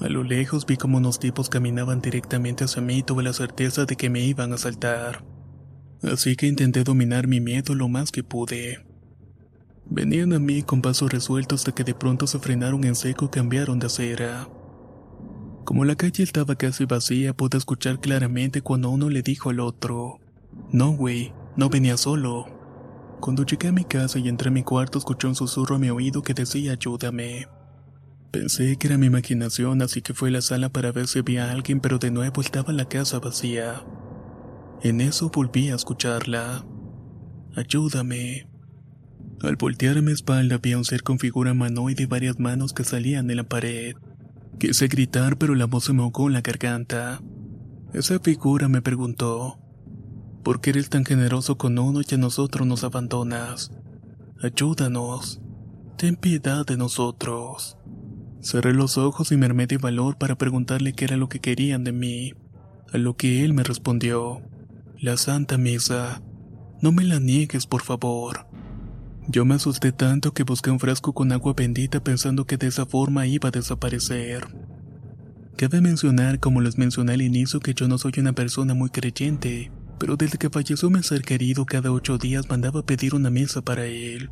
A 0.00 0.08
lo 0.08 0.22
lejos 0.22 0.64
vi 0.64 0.76
como 0.76 0.98
unos 0.98 1.18
tipos 1.18 1.48
caminaban 1.48 2.00
directamente 2.00 2.62
hacia 2.62 2.80
mí 2.80 2.98
y 2.98 3.02
tuve 3.02 3.24
la 3.24 3.32
certeza 3.32 3.86
de 3.86 3.96
que 3.96 4.08
me 4.08 4.20
iban 4.20 4.52
a 4.52 4.54
asaltar. 4.54 5.24
Así 6.02 6.36
que 6.36 6.46
intenté 6.46 6.84
dominar 6.84 7.26
mi 7.26 7.40
miedo 7.40 7.74
lo 7.74 7.88
más 7.88 8.12
que 8.12 8.22
pude. 8.22 8.86
Venían 9.84 10.32
a 10.32 10.38
mí 10.38 10.62
con 10.62 10.80
pasos 10.80 11.12
resueltos 11.12 11.62
hasta 11.62 11.74
que 11.74 11.82
de 11.82 11.94
pronto 11.94 12.28
se 12.28 12.38
frenaron 12.38 12.84
en 12.84 12.94
seco 12.94 13.24
y 13.24 13.28
cambiaron 13.30 13.80
de 13.80 13.86
acera. 13.86 14.48
Como 15.64 15.84
la 15.84 15.96
calle 15.96 16.22
estaba 16.22 16.54
casi 16.54 16.84
vacía, 16.84 17.34
pude 17.36 17.58
escuchar 17.58 17.98
claramente 18.00 18.62
cuando 18.62 18.90
uno 18.90 19.10
le 19.10 19.22
dijo 19.22 19.50
al 19.50 19.58
otro, 19.58 20.20
No, 20.72 20.92
güey, 20.92 21.32
no 21.56 21.68
venía 21.68 21.96
solo. 21.96 22.59
Cuando 23.20 23.44
llegué 23.44 23.68
a 23.68 23.72
mi 23.72 23.84
casa 23.84 24.18
y 24.18 24.28
entré 24.28 24.48
a 24.48 24.52
mi 24.52 24.62
cuarto, 24.62 24.98
escuché 24.98 25.26
un 25.26 25.34
susurro 25.34 25.76
a 25.76 25.78
mi 25.78 25.90
oído 25.90 26.22
que 26.22 26.32
decía 26.32 26.72
ayúdame. 26.72 27.48
Pensé 28.30 28.76
que 28.76 28.86
era 28.86 28.96
mi 28.96 29.06
imaginación, 29.06 29.82
así 29.82 30.00
que 30.00 30.14
fui 30.14 30.30
a 30.30 30.32
la 30.32 30.40
sala 30.40 30.70
para 30.70 30.92
ver 30.92 31.06
si 31.06 31.18
había 31.18 31.46
a 31.46 31.52
alguien, 31.52 31.80
pero 31.80 31.98
de 31.98 32.10
nuevo 32.10 32.40
estaba 32.40 32.72
la 32.72 32.86
casa 32.86 33.18
vacía. 33.18 33.84
En 34.82 35.02
eso 35.02 35.30
volví 35.30 35.68
a 35.68 35.74
escucharla. 35.74 36.64
Ayúdame. 37.56 38.48
Al 39.42 39.56
voltear 39.56 39.98
a 39.98 40.02
mi 40.02 40.12
espalda 40.12 40.56
había 40.56 40.78
un 40.78 40.84
ser 40.84 41.02
con 41.02 41.18
figura 41.18 41.52
humanoide 41.52 42.04
y 42.04 42.06
varias 42.06 42.38
manos 42.38 42.72
que 42.72 42.84
salían 42.84 43.26
de 43.26 43.34
la 43.34 43.44
pared. 43.44 43.96
Quise 44.58 44.88
gritar, 44.88 45.36
pero 45.36 45.54
la 45.54 45.66
voz 45.66 45.84
se 45.84 45.92
me 45.92 46.02
ahogó 46.02 46.28
en 46.28 46.34
la 46.34 46.40
garganta. 46.40 47.20
Esa 47.92 48.18
figura 48.20 48.68
me 48.68 48.80
preguntó, 48.80 49.58
¿por 50.42 50.60
qué 50.60 50.70
eres 50.70 50.88
tan 50.88 51.04
generoso 51.04 51.56
con 51.56 51.78
uno 51.78 52.00
y 52.00 52.14
a 52.14 52.18
nosotros 52.18 52.66
nos 52.66 52.84
abandonas? 52.84 53.70
Ayúdanos. 54.42 55.40
Ten 55.96 56.16
piedad 56.16 56.64
de 56.64 56.76
nosotros. 56.76 57.76
Cerré 58.40 58.72
los 58.72 58.96
ojos 58.96 59.32
y 59.32 59.36
me 59.36 59.46
armé 59.46 59.66
de 59.66 59.76
valor 59.76 60.16
para 60.16 60.38
preguntarle 60.38 60.94
qué 60.94 61.04
era 61.04 61.18
lo 61.18 61.28
que 61.28 61.40
querían 61.40 61.84
de 61.84 61.92
mí, 61.92 62.32
a 62.92 62.96
lo 62.96 63.16
que 63.16 63.44
él 63.44 63.52
me 63.52 63.62
respondió, 63.62 64.40
la 64.98 65.18
Santa 65.18 65.58
Misa. 65.58 66.22
No 66.80 66.90
me 66.92 67.04
la 67.04 67.20
niegues, 67.20 67.66
por 67.66 67.82
favor. 67.82 68.46
Yo 69.28 69.44
me 69.44 69.56
asusté 69.56 69.92
tanto 69.92 70.32
que 70.32 70.42
busqué 70.42 70.70
un 70.70 70.80
frasco 70.80 71.12
con 71.12 71.30
agua 71.32 71.52
bendita 71.54 72.02
pensando 72.02 72.46
que 72.46 72.56
de 72.56 72.68
esa 72.68 72.86
forma 72.86 73.26
iba 73.26 73.50
a 73.50 73.52
desaparecer. 73.52 74.48
Cabe 75.56 75.82
mencionar, 75.82 76.40
como 76.40 76.62
les 76.62 76.78
mencioné 76.78 77.12
al 77.12 77.22
inicio, 77.22 77.60
que 77.60 77.74
yo 77.74 77.86
no 77.86 77.98
soy 77.98 78.12
una 78.16 78.32
persona 78.32 78.72
muy 78.72 78.88
creyente, 78.88 79.70
pero 80.00 80.16
desde 80.16 80.38
que 80.38 80.48
falleció 80.48 80.88
mi 80.88 81.02
ser 81.02 81.20
querido 81.20 81.66
cada 81.66 81.92
ocho 81.92 82.16
días 82.16 82.48
mandaba 82.48 82.82
pedir 82.82 83.14
una 83.14 83.28
misa 83.28 83.60
para 83.60 83.84
él. 83.84 84.30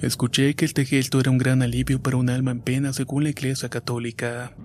Escuché 0.00 0.54
que 0.54 0.64
este 0.64 0.86
gesto 0.86 1.20
era 1.20 1.30
un 1.30 1.36
gran 1.36 1.60
alivio 1.60 2.02
para 2.02 2.16
un 2.16 2.30
alma 2.30 2.52
en 2.52 2.62
pena 2.62 2.94
según 2.94 3.24
la 3.24 3.30
iglesia 3.30 3.68
católica. 3.68 4.56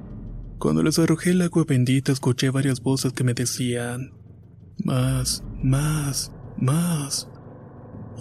Cuando 0.60 0.82
les 0.82 0.98
arrojé 0.98 1.32
el 1.32 1.42
agua 1.42 1.66
bendita 1.68 2.14
escuché 2.14 2.50
varias 2.50 2.82
voces 2.82 3.12
que 3.12 3.26
me 3.26 3.34
decían, 3.34 4.14
más, 4.86 5.44
más, 5.62 6.32
más. 6.58 7.30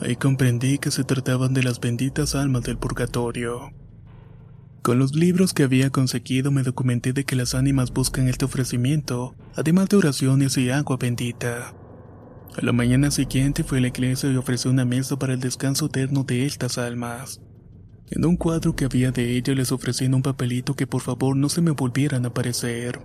Ahí 0.02 0.16
comprendí 0.16 0.78
que 0.78 0.90
se 0.90 1.04
trataban 1.04 1.54
de 1.54 1.62
las 1.62 1.78
benditas 1.78 2.34
almas 2.34 2.64
del 2.64 2.78
purgatorio. 2.78 3.70
Con 4.86 5.00
los 5.00 5.16
libros 5.16 5.52
que 5.52 5.64
había 5.64 5.90
conseguido 5.90 6.52
me 6.52 6.62
documenté 6.62 7.12
de 7.12 7.24
que 7.24 7.34
las 7.34 7.56
ánimas 7.56 7.92
buscan 7.92 8.28
este 8.28 8.44
ofrecimiento, 8.44 9.34
además 9.56 9.88
de 9.88 9.96
oraciones 9.96 10.56
y 10.58 10.70
agua 10.70 10.96
bendita. 10.96 11.74
A 12.56 12.64
la 12.64 12.70
mañana 12.70 13.10
siguiente 13.10 13.64
fui 13.64 13.78
a 13.78 13.80
la 13.80 13.88
iglesia 13.88 14.30
y 14.30 14.36
ofrecí 14.36 14.68
una 14.68 14.84
mesa 14.84 15.18
para 15.18 15.32
el 15.32 15.40
descanso 15.40 15.86
eterno 15.86 16.22
de 16.22 16.46
estas 16.46 16.78
almas. 16.78 17.40
En 18.12 18.24
un 18.24 18.36
cuadro 18.36 18.76
que 18.76 18.84
había 18.84 19.10
de 19.10 19.36
ella 19.36 19.54
les 19.56 19.72
ofrecí 19.72 20.04
en 20.04 20.14
un 20.14 20.22
papelito 20.22 20.76
que 20.76 20.86
por 20.86 21.02
favor 21.02 21.36
no 21.36 21.48
se 21.48 21.62
me 21.62 21.72
volvieran 21.72 22.24
a 22.24 22.28
aparecer. 22.28 23.00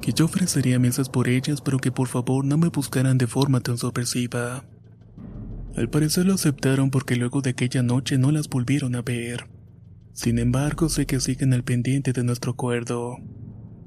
Que 0.00 0.12
yo 0.12 0.24
ofrecería 0.24 0.80
mesas 0.80 1.08
por 1.08 1.28
ellas, 1.28 1.60
pero 1.60 1.78
que 1.78 1.92
por 1.92 2.08
favor 2.08 2.44
no 2.44 2.58
me 2.58 2.70
buscaran 2.70 3.18
de 3.18 3.28
forma 3.28 3.60
tan 3.60 3.78
sorpresiva. 3.78 4.64
Al 5.76 5.90
parecer 5.90 6.26
lo 6.26 6.34
aceptaron 6.34 6.90
porque 6.90 7.14
luego 7.14 7.40
de 7.40 7.50
aquella 7.50 7.84
noche 7.84 8.18
no 8.18 8.32
las 8.32 8.48
volvieron 8.48 8.96
a 8.96 9.02
ver. 9.02 9.57
Sin 10.18 10.40
embargo, 10.40 10.88
sé 10.88 11.06
que 11.06 11.20
siguen 11.20 11.52
al 11.52 11.62
pendiente 11.62 12.12
de 12.12 12.24
nuestro 12.24 12.50
acuerdo. 12.50 13.18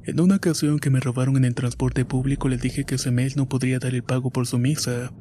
En 0.05 0.17
una 0.21 0.37
ocasión 0.37 0.79
que 0.79 0.89
me 0.89 1.01
robaron 1.01 1.35
en 1.35 1.43
el 1.43 1.55
transporte 1.55 2.05
público 2.05 2.47
les 2.47 2.61
dije 2.61 2.85
que 2.85 2.95
ese 2.95 3.11
mes 3.11 3.35
no 3.35 3.49
podría 3.49 3.79
dar 3.79 3.93
el 3.93 4.01
pago 4.01 4.31
por 4.31 4.47
su 4.47 4.57
misa. 4.57 5.11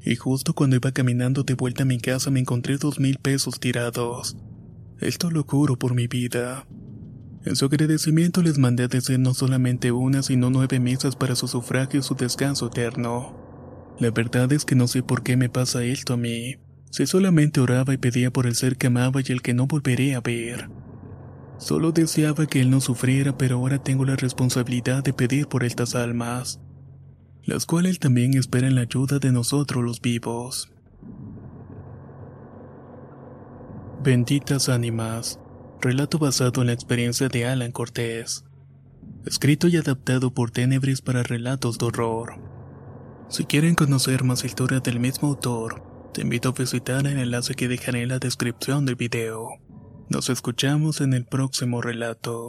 Y 0.00 0.14
justo 0.14 0.54
cuando 0.54 0.76
iba 0.76 0.92
caminando 0.92 1.42
de 1.42 1.54
vuelta 1.54 1.82
a 1.82 1.86
mi 1.86 1.98
casa 1.98 2.30
me 2.30 2.38
encontré 2.38 2.78
dos 2.78 3.00
mil 3.00 3.18
pesos 3.18 3.58
tirados. 3.58 4.36
Esto 5.00 5.28
lo 5.28 5.42
juro 5.42 5.76
por 5.76 5.96
mi 5.96 6.06
vida. 6.06 6.68
En 7.44 7.56
su 7.56 7.64
agradecimiento 7.64 8.40
les 8.40 8.58
mandé 8.58 8.84
a 8.84 8.88
decir 8.88 9.18
no 9.18 9.34
solamente 9.34 9.90
una, 9.90 10.22
sino 10.22 10.50
nueve 10.50 10.78
misas 10.78 11.16
para 11.16 11.34
su 11.34 11.48
sufragio 11.48 11.98
y 11.98 12.04
su 12.04 12.14
descanso 12.14 12.68
eterno. 12.68 13.96
La 13.98 14.12
verdad 14.12 14.52
es 14.52 14.64
que 14.64 14.76
no 14.76 14.86
sé 14.86 15.02
por 15.02 15.24
qué 15.24 15.36
me 15.36 15.48
pasa 15.48 15.82
esto 15.82 16.14
a 16.14 16.16
mí. 16.16 16.58
Si 16.90 17.06
solamente 17.06 17.60
oraba 17.60 17.94
y 17.94 17.98
pedía 17.98 18.30
por 18.30 18.46
el 18.46 18.54
ser 18.54 18.76
que 18.76 18.86
amaba 18.88 19.20
y 19.20 19.32
el 19.32 19.42
que 19.42 19.54
no 19.54 19.66
volveré 19.66 20.14
a 20.14 20.20
ver. 20.20 20.70
Solo 21.58 21.92
deseaba 21.92 22.46
que 22.46 22.60
él 22.60 22.70
no 22.70 22.80
sufriera, 22.80 23.36
pero 23.36 23.56
ahora 23.56 23.82
tengo 23.82 24.04
la 24.04 24.16
responsabilidad 24.16 25.02
de 25.02 25.12
pedir 25.12 25.48
por 25.48 25.64
estas 25.64 25.94
almas. 25.94 26.60
las 27.44 27.64
cuales 27.64 27.98
también 27.98 28.34
esperan 28.34 28.74
la 28.74 28.82
ayuda 28.82 29.18
de 29.18 29.32
nosotros 29.32 29.82
los 29.82 30.02
vivos. 30.02 30.70
Benditas 34.04 34.68
ánimas. 34.68 35.40
Relato 35.80 36.18
basado 36.18 36.60
en 36.60 36.66
la 36.66 36.74
experiencia 36.74 37.28
de 37.28 37.46
Alan 37.46 37.72
Cortés. 37.72 38.44
Escrito 39.24 39.66
y 39.66 39.78
adaptado 39.78 40.34
por 40.34 40.50
Tenebris 40.50 41.00
para 41.00 41.22
relatos 41.22 41.78
de 41.78 41.86
horror. 41.86 42.34
Si 43.28 43.46
quieren 43.46 43.74
conocer 43.74 44.24
más 44.24 44.44
historias 44.44 44.82
del 44.82 45.00
mismo 45.00 45.28
autor, 45.28 45.82
te 46.12 46.22
invito 46.22 46.50
a 46.50 46.52
visitar 46.52 47.06
el 47.06 47.18
enlace 47.18 47.54
que 47.54 47.68
dejaré 47.68 48.02
en 48.02 48.08
la 48.08 48.18
descripción 48.18 48.86
del 48.86 48.96
video. 48.96 49.48
Nos 50.08 50.30
escuchamos 50.30 51.00
en 51.00 51.12
el 51.14 51.26
próximo 51.26 51.82
relato. 51.82 52.48